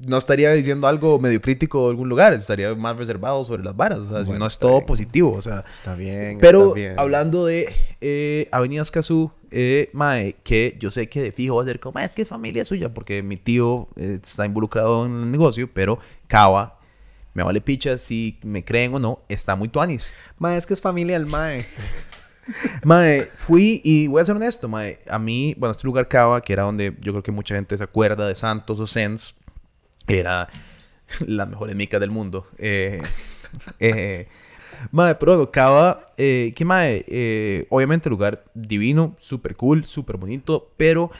[0.08, 3.98] No estaría diciendo algo medio crítico de algún lugar, estaría más reservado sobre las varas,
[3.98, 4.86] o sea, si no es todo bien.
[4.86, 5.62] positivo, o sea.
[5.68, 6.38] Está bien.
[6.40, 6.94] Pero está bien.
[6.98, 7.68] hablando de
[8.00, 11.94] eh, Avenida Escazú, eh, mae, que yo sé que de fijo va a ser como,
[11.94, 15.98] "Mae, es que es familia suya, porque mi tío está involucrado en el negocio, pero
[16.28, 16.78] Cava,
[17.34, 20.14] me vale picha si me creen o no, está muy tuanis.
[20.38, 21.64] Ma, es que es familia del Mae.
[22.84, 24.98] Mae, fui y voy a ser honesto, mae.
[25.08, 27.84] A mí, bueno, este lugar Cava, que era donde yo creo que mucha gente se
[27.84, 29.34] acuerda de Santos o Sens,
[30.06, 30.48] era
[31.26, 32.46] la mejor mica del mundo.
[32.58, 33.00] Eh,
[33.78, 34.28] eh,
[34.90, 41.10] mae, pero Cava, eh, que mae, eh, obviamente lugar divino, súper cool, súper bonito, pero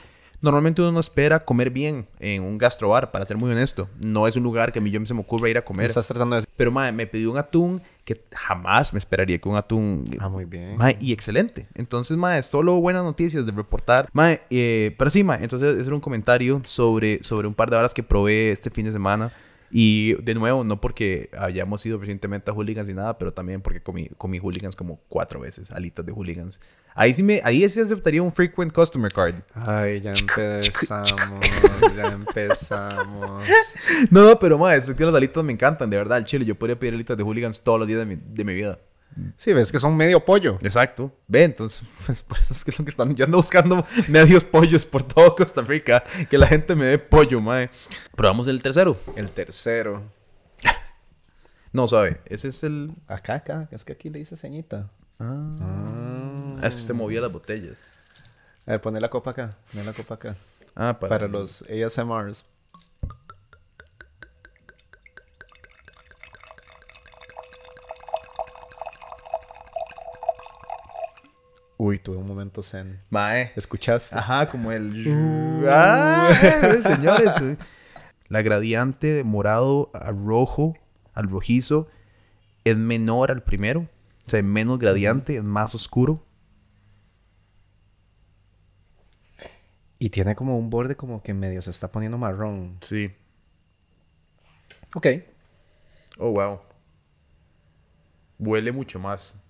[0.41, 3.87] normalmente uno no espera comer bien en un gastrobar, para ser muy honesto.
[4.03, 5.85] No es un lugar que a mí yo se me ocurra ir a Me comer.
[5.85, 6.43] estás tratando de.
[6.57, 10.45] Pero mae, me pidió un atún que jamás me esperaría que un atún Ah, muy
[10.45, 10.75] bien.
[10.77, 11.67] Mae, y excelente.
[11.75, 14.09] Entonces, mae, solo buenas noticias de reportar.
[14.13, 17.77] Mae, eh, pero sí, mae, entonces ese era un comentario sobre, sobre un par de
[17.77, 19.31] horas que probé este fin de semana.
[19.71, 23.81] Y de nuevo, no porque hayamos ido recientemente a Hooligans y nada, pero también porque
[23.81, 26.59] comí, comí Hooligans como cuatro veces, alitas de Hooligans.
[26.93, 29.35] Ahí sí me, ahí sí aceptaría un frequent customer card.
[29.53, 31.39] Ay, ya empezamos.
[31.95, 33.47] ya empezamos.
[34.09, 36.43] No, no, pero mae, es que las alitas me encantan, de verdad, el chile.
[36.43, 38.77] Yo podría pedir alitas de Hooligans todos los días de mi, de mi vida.
[39.37, 40.57] Sí, ves que son medio pollo.
[40.61, 41.11] Exacto.
[41.27, 43.15] Ve, entonces, pues por eso es que es lo que están.
[43.15, 46.03] Yo ando buscando medios pollos por todo Costa Rica.
[46.29, 47.69] Que la gente me dé pollo, mae.
[48.15, 48.97] Probamos el tercero.
[49.15, 50.03] El tercero.
[51.73, 52.19] No, sabe.
[52.25, 52.91] Ese es el.
[53.07, 53.69] Acá, acá.
[53.71, 54.89] Es que aquí le dice ceñita.
[55.19, 55.55] Ah.
[55.61, 56.67] Ah.
[56.67, 57.89] Es que usted movía las botellas.
[58.67, 59.57] A ver, poné la copa acá.
[59.71, 60.35] Poné la copa acá.
[60.75, 62.43] Ah, para, Para, los ASMRs.
[71.83, 72.99] Uy, tuve un momento zen.
[73.09, 73.53] Mae.
[73.55, 74.15] ¿Escuchaste?
[74.15, 75.03] Ajá, como el.
[75.67, 76.29] Ah,
[76.83, 77.33] señores.
[78.27, 80.75] La gradiente de morado a rojo
[81.15, 81.87] al rojizo,
[82.65, 83.89] es menor al primero.
[84.27, 86.23] O sea, menos gradiente, es más oscuro.
[89.97, 92.77] Y tiene como un borde como que medio se está poniendo marrón.
[92.81, 93.11] Sí.
[94.93, 95.07] Ok.
[96.19, 96.59] Oh, wow.
[98.37, 99.41] Huele mucho más.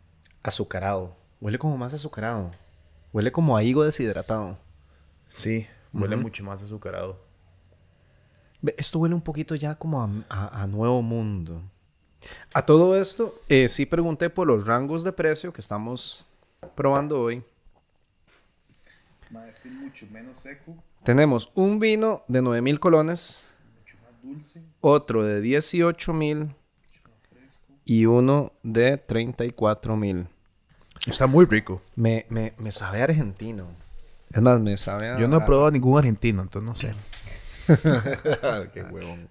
[0.44, 1.20] Azucarado.
[1.42, 2.52] Huele como más azucarado.
[3.12, 4.58] Huele como a higo deshidratado.
[5.28, 7.20] Sí, huele mucho más azucarado.
[8.62, 11.62] Ve, Esto huele un poquito ya como a, a- a nuevo mundo.
[12.54, 16.24] A todo esto, eh, sí pregunté por los rangos de precio que estamos
[16.76, 17.44] probando hoy.
[19.50, 23.46] Es que mucho menos seco, Tenemos un vino de 9 mil colones,
[23.80, 24.62] mucho más dulce.
[24.82, 26.54] otro de 18 mil
[27.86, 30.28] y uno de 34 mil.
[31.08, 31.82] Está muy rico.
[31.96, 33.66] Me, me, me sabe a argentino.
[34.32, 35.20] Es más, me sabe a...
[35.20, 36.94] Yo no he probado ningún argentino, entonces no sé.
[38.74, 39.28] Qué huevón.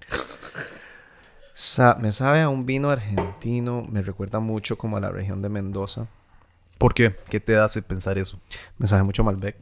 [1.55, 3.87] Sa- me sabe a un vino argentino.
[3.91, 6.07] Me recuerda mucho como a la región de Mendoza.
[6.79, 7.15] ¿Por qué?
[7.29, 8.39] ¿Qué te hace pensar eso?
[8.79, 9.57] Me sabe mucho a Malbec.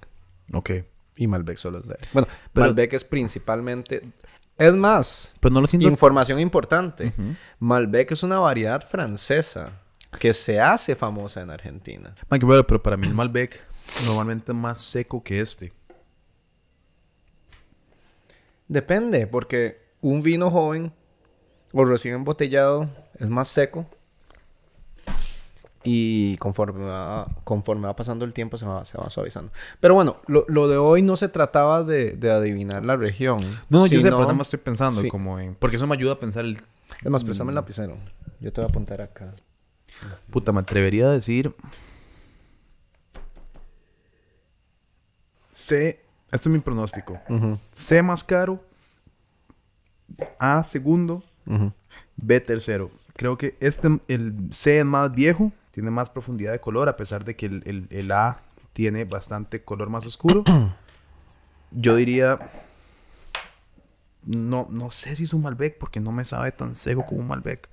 [0.54, 0.70] Ok.
[1.16, 1.96] Y Malbec solo es de...
[2.12, 4.02] Bueno, Pero- Malbec es principalmente...
[4.56, 5.86] Es más, Pero no lo siento.
[5.88, 7.12] información importante.
[7.60, 9.70] Malbec es una variedad francesa
[10.18, 12.14] que se hace famosa en Argentina.
[12.30, 13.62] Mike, pero para mí el Malbec
[14.06, 15.72] normalmente es más seco que este.
[18.68, 20.92] Depende, porque un vino joven
[21.72, 22.88] o recién embotellado
[23.18, 23.86] es más seco.
[25.84, 29.52] Y conforme va, conforme va pasando el tiempo se va, se va suavizando.
[29.80, 33.38] Pero bueno, lo, lo de hoy no se trataba de, de adivinar la región.
[33.70, 35.08] No, yo sé, sino- pero nada más estoy pensando sí.
[35.08, 35.54] como en...
[35.54, 36.56] Porque eso me ayuda a pensar el...
[36.56, 37.94] Es más, préstame el lapicero.
[38.40, 39.32] Yo te voy a apuntar acá.
[40.30, 41.54] Puta, me atrevería a decir...
[45.52, 46.00] C...
[46.30, 47.18] Este es mi pronóstico.
[47.72, 48.62] C más caro.
[50.38, 51.24] A segundo.
[52.16, 52.90] B tercero.
[53.16, 57.24] Creo que este, el C es más viejo, tiene más profundidad de color, a pesar
[57.24, 58.40] de que el, el- el A
[58.74, 60.44] tiene bastante color más oscuro.
[61.70, 62.38] Yo diría,
[64.24, 67.28] no, no sé si es un Malbec, porque no me sabe tan seco como un
[67.28, 67.68] Malbec.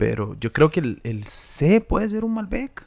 [0.00, 2.86] Pero yo creo que el, el C puede ser un Malbec.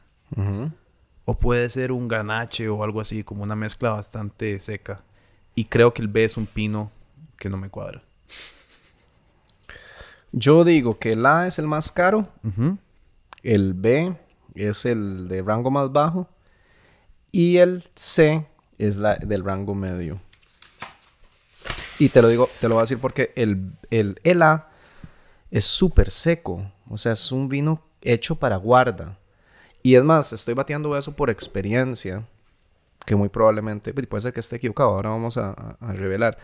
[1.26, 5.04] O puede ser un ganache o algo así, como una mezcla bastante seca.
[5.54, 6.92] Y creo que el B es un pino
[7.38, 8.02] que no me cuadra.
[10.32, 12.28] Yo digo que el A es el más caro,
[13.44, 14.18] el B
[14.56, 16.28] es el de rango más bajo
[17.32, 18.48] y el C
[18.80, 20.20] es la del rango medio.
[22.00, 24.70] Y te lo digo, te lo voy a decir porque el, el, el A
[25.52, 26.72] es súper seco.
[26.94, 29.18] O sea, es un vino hecho para guarda.
[29.82, 32.26] Y es más, estoy bateando eso por experiencia.
[33.06, 36.38] Que muy probablemente, pues, puede ser que esté equivocado, ahora vamos a, revelar.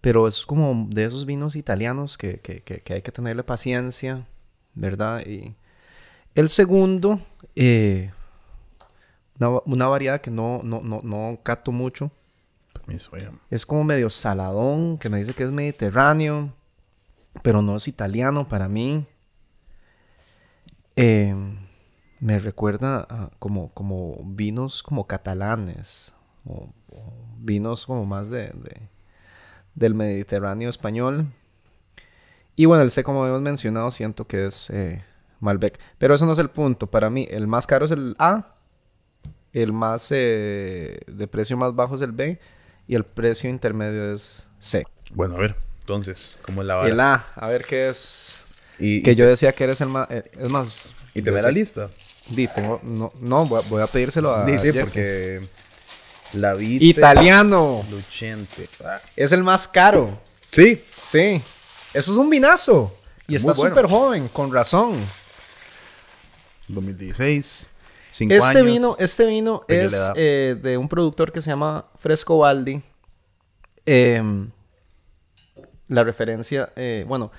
[0.00, 4.26] Pero es como de esos vinos italianos que, que- que- que hay que tenerle paciencia,
[4.74, 5.24] ¿verdad?
[5.26, 5.54] Y
[6.34, 7.18] el segundo,
[7.56, 8.12] eh,
[9.40, 12.10] una, una variedad que no, no, no, no cato mucho.
[13.50, 16.52] Es como medio saladón, que me dice que es mediterráneo,
[17.42, 19.06] pero no es italiano para mí.
[20.96, 21.34] Eh,
[22.20, 26.14] me recuerda a como, como vinos como catalanes,
[26.44, 28.88] o, o vinos como más de, de-
[29.74, 31.26] del Mediterráneo español.
[32.56, 35.02] Y bueno, el C, como hemos mencionado, siento que es eh,
[35.40, 35.78] Malbec.
[35.98, 36.86] Pero eso no es el punto.
[36.88, 38.54] Para mí, el más caro es el A,
[39.52, 42.38] el más eh, de precio más bajo es el B
[42.86, 44.86] y el precio intermedio es C.
[45.12, 46.88] Bueno, a ver, entonces, ¿cómo es la vara?
[46.88, 48.43] El A, a ver qué es.
[48.78, 50.10] Y, Que y- yo decía que eres el más.
[50.10, 50.94] eh, es más.
[51.14, 51.90] y te ve la lista.
[52.28, 52.80] Di, tengo.
[52.82, 54.46] No, no voy, a, voy a pedírselo a.
[54.46, 54.84] Sí, sí, Jeff.
[54.84, 55.40] porque
[56.32, 56.84] la vida.
[56.84, 57.84] Italiano.
[57.90, 58.68] Luchente.
[59.16, 60.18] Es el más caro.
[60.50, 60.82] Sí.
[61.02, 61.40] Sí.
[61.92, 62.96] Eso es un vinazo.
[63.28, 63.74] Y Es está bueno.
[63.74, 64.94] súper joven, con razón.
[66.68, 67.68] 2016.
[68.10, 68.66] Cinco Este años.
[68.66, 72.80] vino, este vino es eh, de un productor que se llama Fresco Baldi.
[73.86, 74.50] Em,
[75.88, 77.32] la referencia, eh, bueno,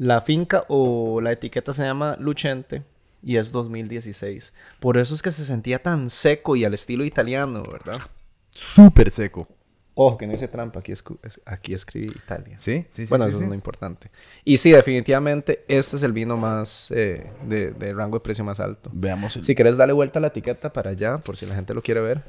[0.00, 2.84] la finca o la etiqueta se llama Luchente
[3.22, 4.54] y es 2016.
[4.80, 8.00] Por eso es que se sentía tan seco y al estilo italiano, ¿verdad?
[8.48, 9.46] Súper seco.
[9.92, 11.04] Ojo, que no hice trampa, aquí, es-
[11.44, 12.58] aquí escribí Italia.
[12.58, 13.10] Sí, sí, sí.
[13.10, 13.44] bueno, sí, eso sí.
[13.44, 14.10] es lo importante.
[14.42, 18.58] Y sí, definitivamente, este es el vino más eh, de, de rango de precio más
[18.58, 18.88] alto.
[18.94, 19.44] Veamos el.
[19.44, 22.00] Si quieres darle vuelta a la etiqueta para allá, por si la gente lo quiere
[22.00, 22.22] ver.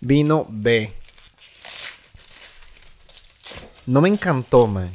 [0.00, 0.92] Vino B.
[3.86, 4.88] No me encantó, man.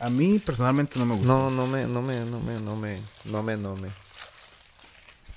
[0.00, 1.26] A mí personalmente no me gusta.
[1.28, 3.88] No, no me, no me, no me, no me, no me, no me.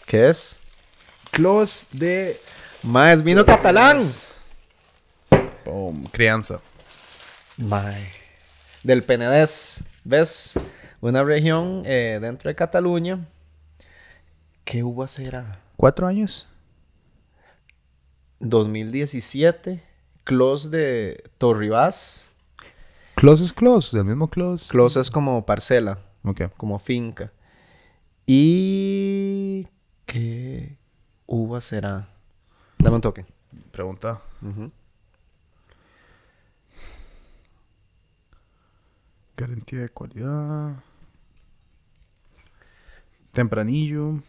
[0.05, 0.57] ¿Qué es?
[1.31, 2.39] Clos de
[2.83, 4.01] Más vino catalán.
[5.65, 6.59] um, crianza.
[7.57, 8.11] Mae.
[8.83, 9.83] Del Penedés.
[10.03, 10.53] ¿Ves?
[11.01, 13.25] Una región eh, dentro de Cataluña.
[14.63, 15.59] ¿Qué uva será?
[15.75, 16.47] ¿Cuatro años?
[18.39, 19.83] 2017.
[20.23, 22.32] Close de Torribás.
[23.23, 24.69] Close es close, el mismo close.
[24.69, 26.41] Close es como parcela, Ok.
[26.57, 27.31] como finca.
[28.25, 29.65] ¿Y
[30.05, 30.77] qué
[31.25, 32.09] uva será?
[32.79, 33.25] Dame un toque.
[33.71, 34.21] Pregunta.
[39.37, 40.75] Garantía de calidad.
[43.31, 44.19] Tempranillo,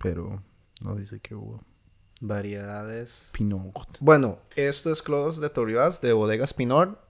[0.00, 0.40] pero
[0.80, 1.60] no dice qué hubo.
[2.20, 3.30] Variedades.
[3.32, 3.98] Pinot.
[3.98, 7.04] Bueno, esto es Close de Torribás de Bodegas Pinor.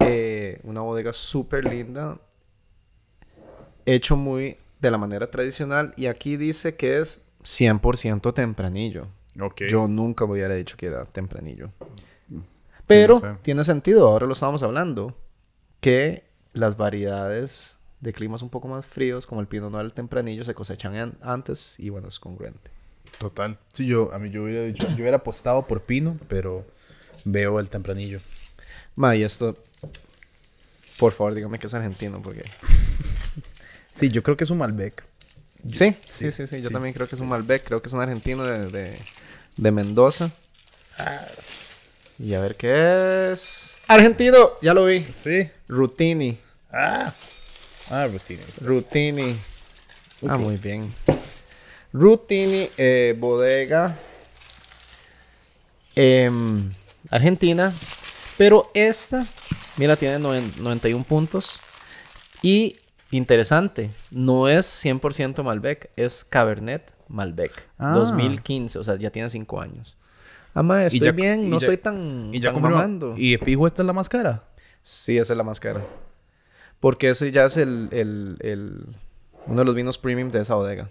[0.00, 2.18] Eh, una bodega súper linda.
[3.86, 5.92] Hecho muy de la manera tradicional.
[5.96, 9.06] Y aquí dice que es 100% tempranillo.
[9.40, 9.62] Ok.
[9.68, 11.70] Yo nunca me hubiera dicho que era tempranillo.
[12.86, 13.38] Pero no sé.
[13.42, 15.16] tiene sentido, ahora lo estamos hablando,
[15.80, 20.42] que las variedades de climas un poco más fríos, como el Pinot Noir el tempranillo,
[20.44, 22.70] se cosechan an- antes y bueno, es congruente.
[23.18, 23.56] Total.
[23.72, 26.64] Sí, yo, a mí yo hubiera dicho, yo hubiera apostado por Pino, pero
[27.24, 28.18] veo el tempranillo.
[28.96, 29.56] Ma, y esto,
[30.98, 32.44] por favor, dígame que es argentino, porque...
[33.94, 35.04] Sí, yo creo que es un Malbec.
[35.70, 36.72] Sí, Sí, sí, sí, sí, yo sí.
[36.72, 38.98] también creo que es un Malbec, creo que es un argentino de, de,
[39.56, 40.30] de Mendoza.
[42.18, 43.76] Y a ver qué es...
[43.88, 45.00] Argentino, ya lo vi.
[45.00, 45.48] Sí.
[45.68, 46.38] Rutini.
[46.72, 47.12] Ah.
[47.90, 48.42] Ah, rutina.
[48.62, 49.36] Rutini.
[50.26, 50.90] Ah, muy bien.
[51.92, 53.94] Rutini, eh, bodega.
[55.94, 56.72] em,
[57.10, 57.72] Argentina.
[58.38, 59.24] Pero esta,
[59.76, 61.60] mira, tiene noven- 91 puntos.
[62.42, 62.76] Y
[63.10, 67.52] interesante, no es 100% Malbec, es Cabernet Malbec.
[67.78, 67.92] Ah.
[67.94, 69.96] 2015, o sea, ya tiene 5 años.
[70.54, 73.14] Ama, estoy ya- bien, no ya- soy tan, Y ya tan mamando.
[73.16, 74.44] Y fijo, esta es la más cara.
[74.82, 75.82] Sí, esa es la más cara.
[76.80, 78.96] Porque ese ya es el, el, el-
[79.46, 80.90] uno de los vinos premium de esa bodega.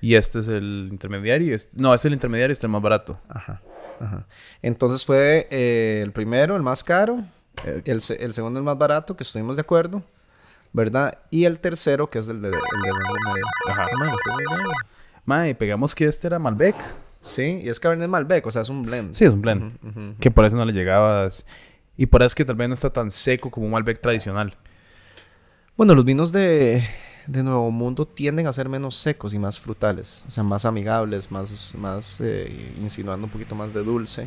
[0.00, 1.48] Y este es el intermediario.
[1.50, 3.20] y este- No, es el intermediario y este es el más barato.
[3.28, 3.62] Ajá.
[4.02, 4.26] Ajá.
[4.62, 7.24] Entonces fue eh, el primero, el más caro.
[7.64, 10.02] Eh, El, el segundo, el más barato, que estuvimos de acuerdo.
[10.72, 11.18] ¿Verdad?
[11.30, 12.58] Y el tercero, que es el de, el de
[13.28, 13.44] medio.
[13.68, 13.86] Ajá.
[13.98, 14.10] Man.
[15.24, 16.74] Mae, pegamos que este era Malbec.
[17.20, 19.14] Sí, y es Cabernet Malbec, o sea, es un blend.
[19.14, 20.18] Sí, es un blend.
[20.18, 21.46] Que por eso no le llegabas.
[21.96, 24.56] Y por eso es que tal vez no está tan seco como un Malbec tradicional.
[25.76, 26.82] Bueno, los vinos de,
[27.26, 31.30] de Nuevo Mundo tienden a ser menos secos y más frutales, o sea, más amigables,
[31.30, 34.26] más, más eh, insinuando un poquito más de dulce,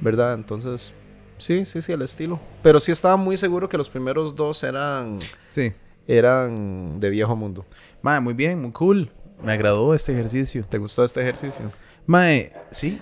[0.00, 0.34] ¿verdad?
[0.34, 0.92] Entonces,
[1.38, 2.40] sí, sí, sí, el estilo.
[2.62, 5.72] Pero sí estaba muy seguro que los primeros dos eran, Sí.
[6.06, 7.66] eran de viejo mundo.
[8.02, 9.10] Mae, muy bien, muy cool.
[9.42, 10.64] Me agradó este ejercicio.
[10.68, 11.70] ¿Te gustó este ejercicio?
[12.06, 13.00] Mae, sí.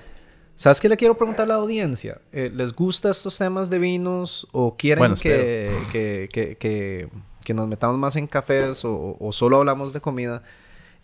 [0.55, 2.21] ¿Sabes qué le quiero preguntar a la audiencia?
[2.33, 7.09] Eh, ¿Les gustan estos temas de vinos o quieren Bueno, que, que, que, que-
[7.47, 10.43] que nos metamos más en cafés o, o solo hablamos de comida?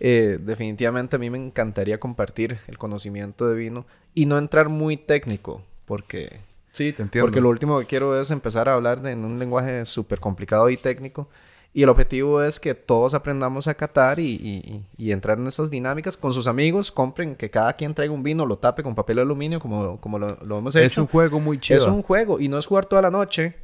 [0.01, 4.97] Eh, definitivamente a mí me encantaría compartir el conocimiento de vino y no entrar muy
[4.97, 6.40] técnico, porque,
[6.72, 7.26] Sí, te entiendo.
[7.26, 10.68] porque lo último que quiero es empezar a hablar de, en un lenguaje súper complicado
[10.70, 11.28] y técnico.
[11.74, 15.70] Y el objetivo es que todos aprendamos a catar y, y- y entrar en esas
[15.70, 16.90] dinámicas con sus amigos.
[16.93, 20.36] Compren que cada quien traiga un vino, lo tape con papel aluminio, como, como lo,
[20.45, 20.84] lo hemos hecho.
[20.86, 21.78] es un juego muy chido.
[21.78, 23.55] Es un juego y no es jugar toda la noche,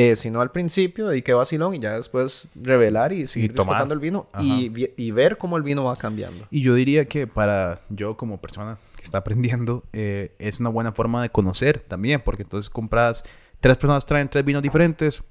[0.00, 3.74] eh, sino al principio y que vacilón y ya después revelar y seguir tomar.
[3.74, 6.46] disfrutando el vino y, y ver cómo el vino va cambiando.
[6.52, 10.92] Y yo diría que para yo como persona que está aprendiendo, eh, es una buena
[10.92, 13.24] forma de conocer también, porque entonces compras,
[13.58, 15.24] tres personas traen tres vinos diferentes,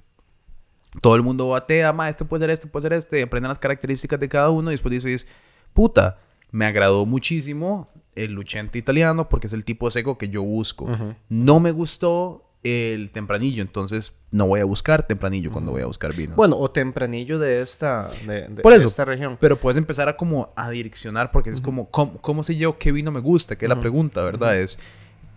[1.00, 4.20] todo el mundo batea, ma, este puede ser este, puede ser este, aprenden las características
[4.20, 5.26] de cada uno y después dices,
[5.72, 6.18] puta,
[6.50, 10.84] me agradó muchísimo el luchente italiano porque es el tipo seco que yo busco.
[10.84, 11.14] Ujú.
[11.30, 16.12] No me gustó el tempranillo, entonces no voy a buscar tempranillo cuando voy a buscar
[16.14, 16.36] vinos.
[16.36, 18.86] Bueno, o tempranillo de esta, de, de- Por de eso.
[18.86, 19.38] esta región.
[19.40, 22.90] Pero puedes empezar a como a direccionar porque es como, ¿cómo, cómo sé yo qué
[22.92, 23.56] vino me gusta?
[23.56, 24.58] Que es la pregunta, ¿verdad?
[24.58, 24.78] Es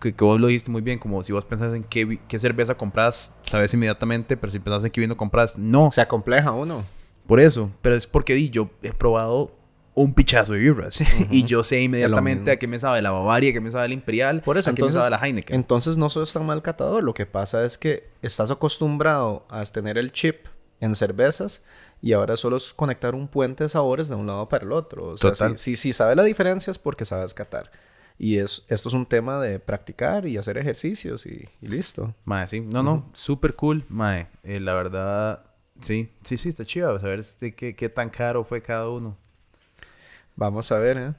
[0.00, 2.74] que, que vos lo dijiste muy bien, como si vos pensás en qué, qué cerveza
[2.74, 5.90] compras, sabes inmediatamente, pero si pensás en qué vino compras, no.
[5.92, 6.84] Se acompleja uno.
[7.28, 9.52] por eso, pero es porque di, yo he probado
[9.94, 13.52] un pichazo de birras y yo sé inmediatamente a qué me sabe la Bavaria, a
[13.52, 15.54] qué me sabe la Imperial, Por eso, a qué entonces, me sabe la Heineken.
[15.56, 17.02] entonces no sos tan mal catador.
[17.02, 20.46] Lo que pasa es que estás acostumbrado a tener el chip
[20.80, 21.62] en cervezas
[22.00, 25.08] y ahora solo es conectar un puente de sabores de un lado para el otro.
[25.08, 25.58] O sea, Total.
[25.58, 27.70] si, si, si sabes la diferencia es porque sabes catar.
[28.18, 32.14] Y es, esto es un tema de practicar y hacer ejercicios y, y listo.
[32.24, 32.60] Mae, sí.
[32.60, 34.28] No, no, súper cool, mae.
[34.42, 35.44] Eh, la verdad,
[35.80, 36.98] sí, sí, sí, está chido.
[37.00, 39.16] Saber este, qué, qué tan caro fue cada uno.
[40.36, 41.12] Vamos a ver, ¿eh?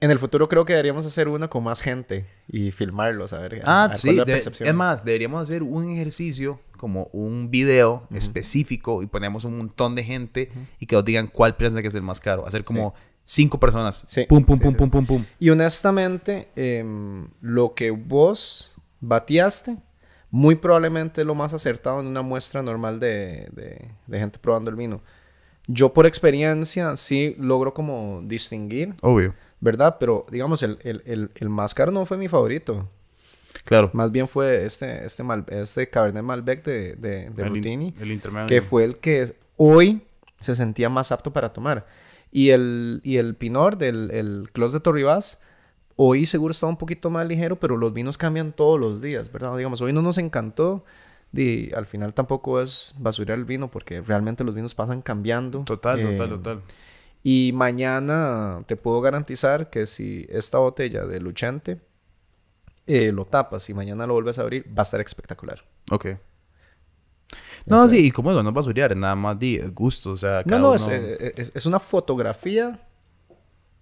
[0.00, 3.62] En el futuro creo que deberíamos hacer uno con más gente y filmarlos, a ver.
[3.64, 4.14] Ah, a sí.
[4.14, 9.96] de- es más, deberíamos hacer un ejercicio como un video específico y ponemos un montón
[9.96, 12.46] de gente y que nos digan cuál piensan que es el más caro.
[12.46, 14.04] Hacer como cinco personas.
[14.06, 14.76] Sí, Pum, pum, sí, pum, sí.
[14.78, 15.24] pum, pum, pum.
[15.40, 19.78] Y honestamente, em, lo que vos bateaste,
[20.30, 24.70] muy probablemente es lo más acertado en una muestra normal de, de- de gente probando
[24.70, 25.02] el vino.
[25.70, 29.34] Yo por experiencia sí logro como distinguir, Obvio.
[29.60, 29.96] ¿verdad?
[30.00, 32.88] Pero digamos, el, el, el, el más caro no fue mi favorito.
[33.64, 33.90] Claro.
[33.92, 37.94] Más bien fue este, este, Mal- este Cabernet Malbec de, de, de El in- Rutini.
[38.00, 38.46] el intermedio.
[38.46, 40.00] que fue el que hoy
[40.40, 41.86] se sentía más apto para tomar.
[42.32, 45.40] Y el, y el Pinot del el Clos de Torribás,
[45.96, 49.54] hoy seguro estaba un poquito más ligero, pero los vinos cambian todos los días, ¿verdad?
[49.56, 50.84] Digamos, hoy no nos encantó.
[51.32, 55.62] Y al final tampoco es basurar el vino porque realmente los vinos pasan cambiando.
[55.64, 56.62] Total, Eh, total, total.
[57.22, 61.80] Y mañana te puedo garantizar que si esta botella de Luchante
[62.86, 65.62] eh, lo tapas y mañana lo vuelves a abrir, va a estar espectacular.
[65.90, 66.06] Ok.
[67.66, 70.38] No, sí, y como digo, no es basurear, es nada más de gusto, o sea,
[70.44, 72.80] No, cada no, es, uno- eh, es, es una fotografía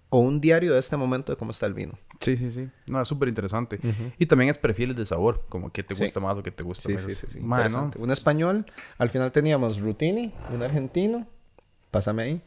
[0.08, 1.94] o un diario de este momento de cómo está el vino.
[2.20, 2.68] Sí, sí, sí.
[2.86, 3.78] No, es súper interesante.
[4.18, 6.02] Y también es perfiles de sabor, como que te Sí.
[6.04, 7.02] gusta más o que te gusta Sí, menos.
[7.04, 7.40] sí, sí, sí.
[7.98, 8.66] Un español,
[8.98, 11.26] al final teníamos Rutini, un argentino,
[11.90, 12.42] pásame ahí.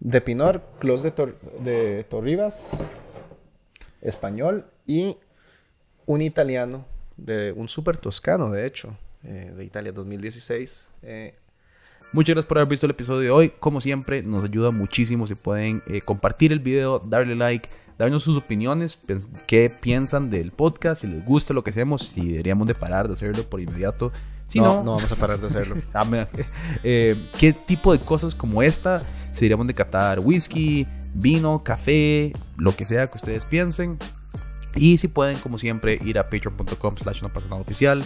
[0.00, 2.84] De Pinor, Clos de, Tor- de Torribas,
[4.00, 5.16] español, y
[6.06, 6.84] un italiano,
[7.16, 10.88] de un super toscano, de hecho, eh, de Italia 2016.
[11.02, 11.36] eh,
[12.12, 13.52] Muchas gracias por haber visto el episodio de hoy.
[13.58, 18.36] Como siempre, nos ayuda muchísimo si pueden eh, compartir el video, darle like, darnos sus
[18.36, 19.00] opiniones,
[19.46, 23.14] qué piensan del podcast, si les gusta lo que hacemos, si deberíamos de parar de
[23.14, 24.12] hacerlo por inmediato.
[24.44, 25.76] Si no, no, no vamos a parar de hacerlo.
[25.94, 26.26] Ah,
[26.82, 29.00] eh, ¿Qué tipo de cosas como esta
[29.32, 30.20] se deberíamos de catar?
[30.20, 33.96] Whisky, vino, café, lo que sea que ustedes piensen.
[34.74, 38.02] Y si pueden, como siempre, ir a patreon.com slash no pasa nada oficial,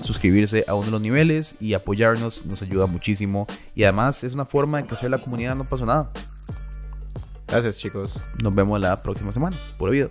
[0.00, 3.46] suscribirse a uno de los niveles y apoyarnos, nos ayuda muchísimo.
[3.74, 6.10] Y además es una forma de crecer la comunidad, no pasa nada.
[7.46, 8.24] Gracias, chicos.
[8.42, 9.56] Nos vemos la próxima semana.
[9.76, 10.08] Pura vida.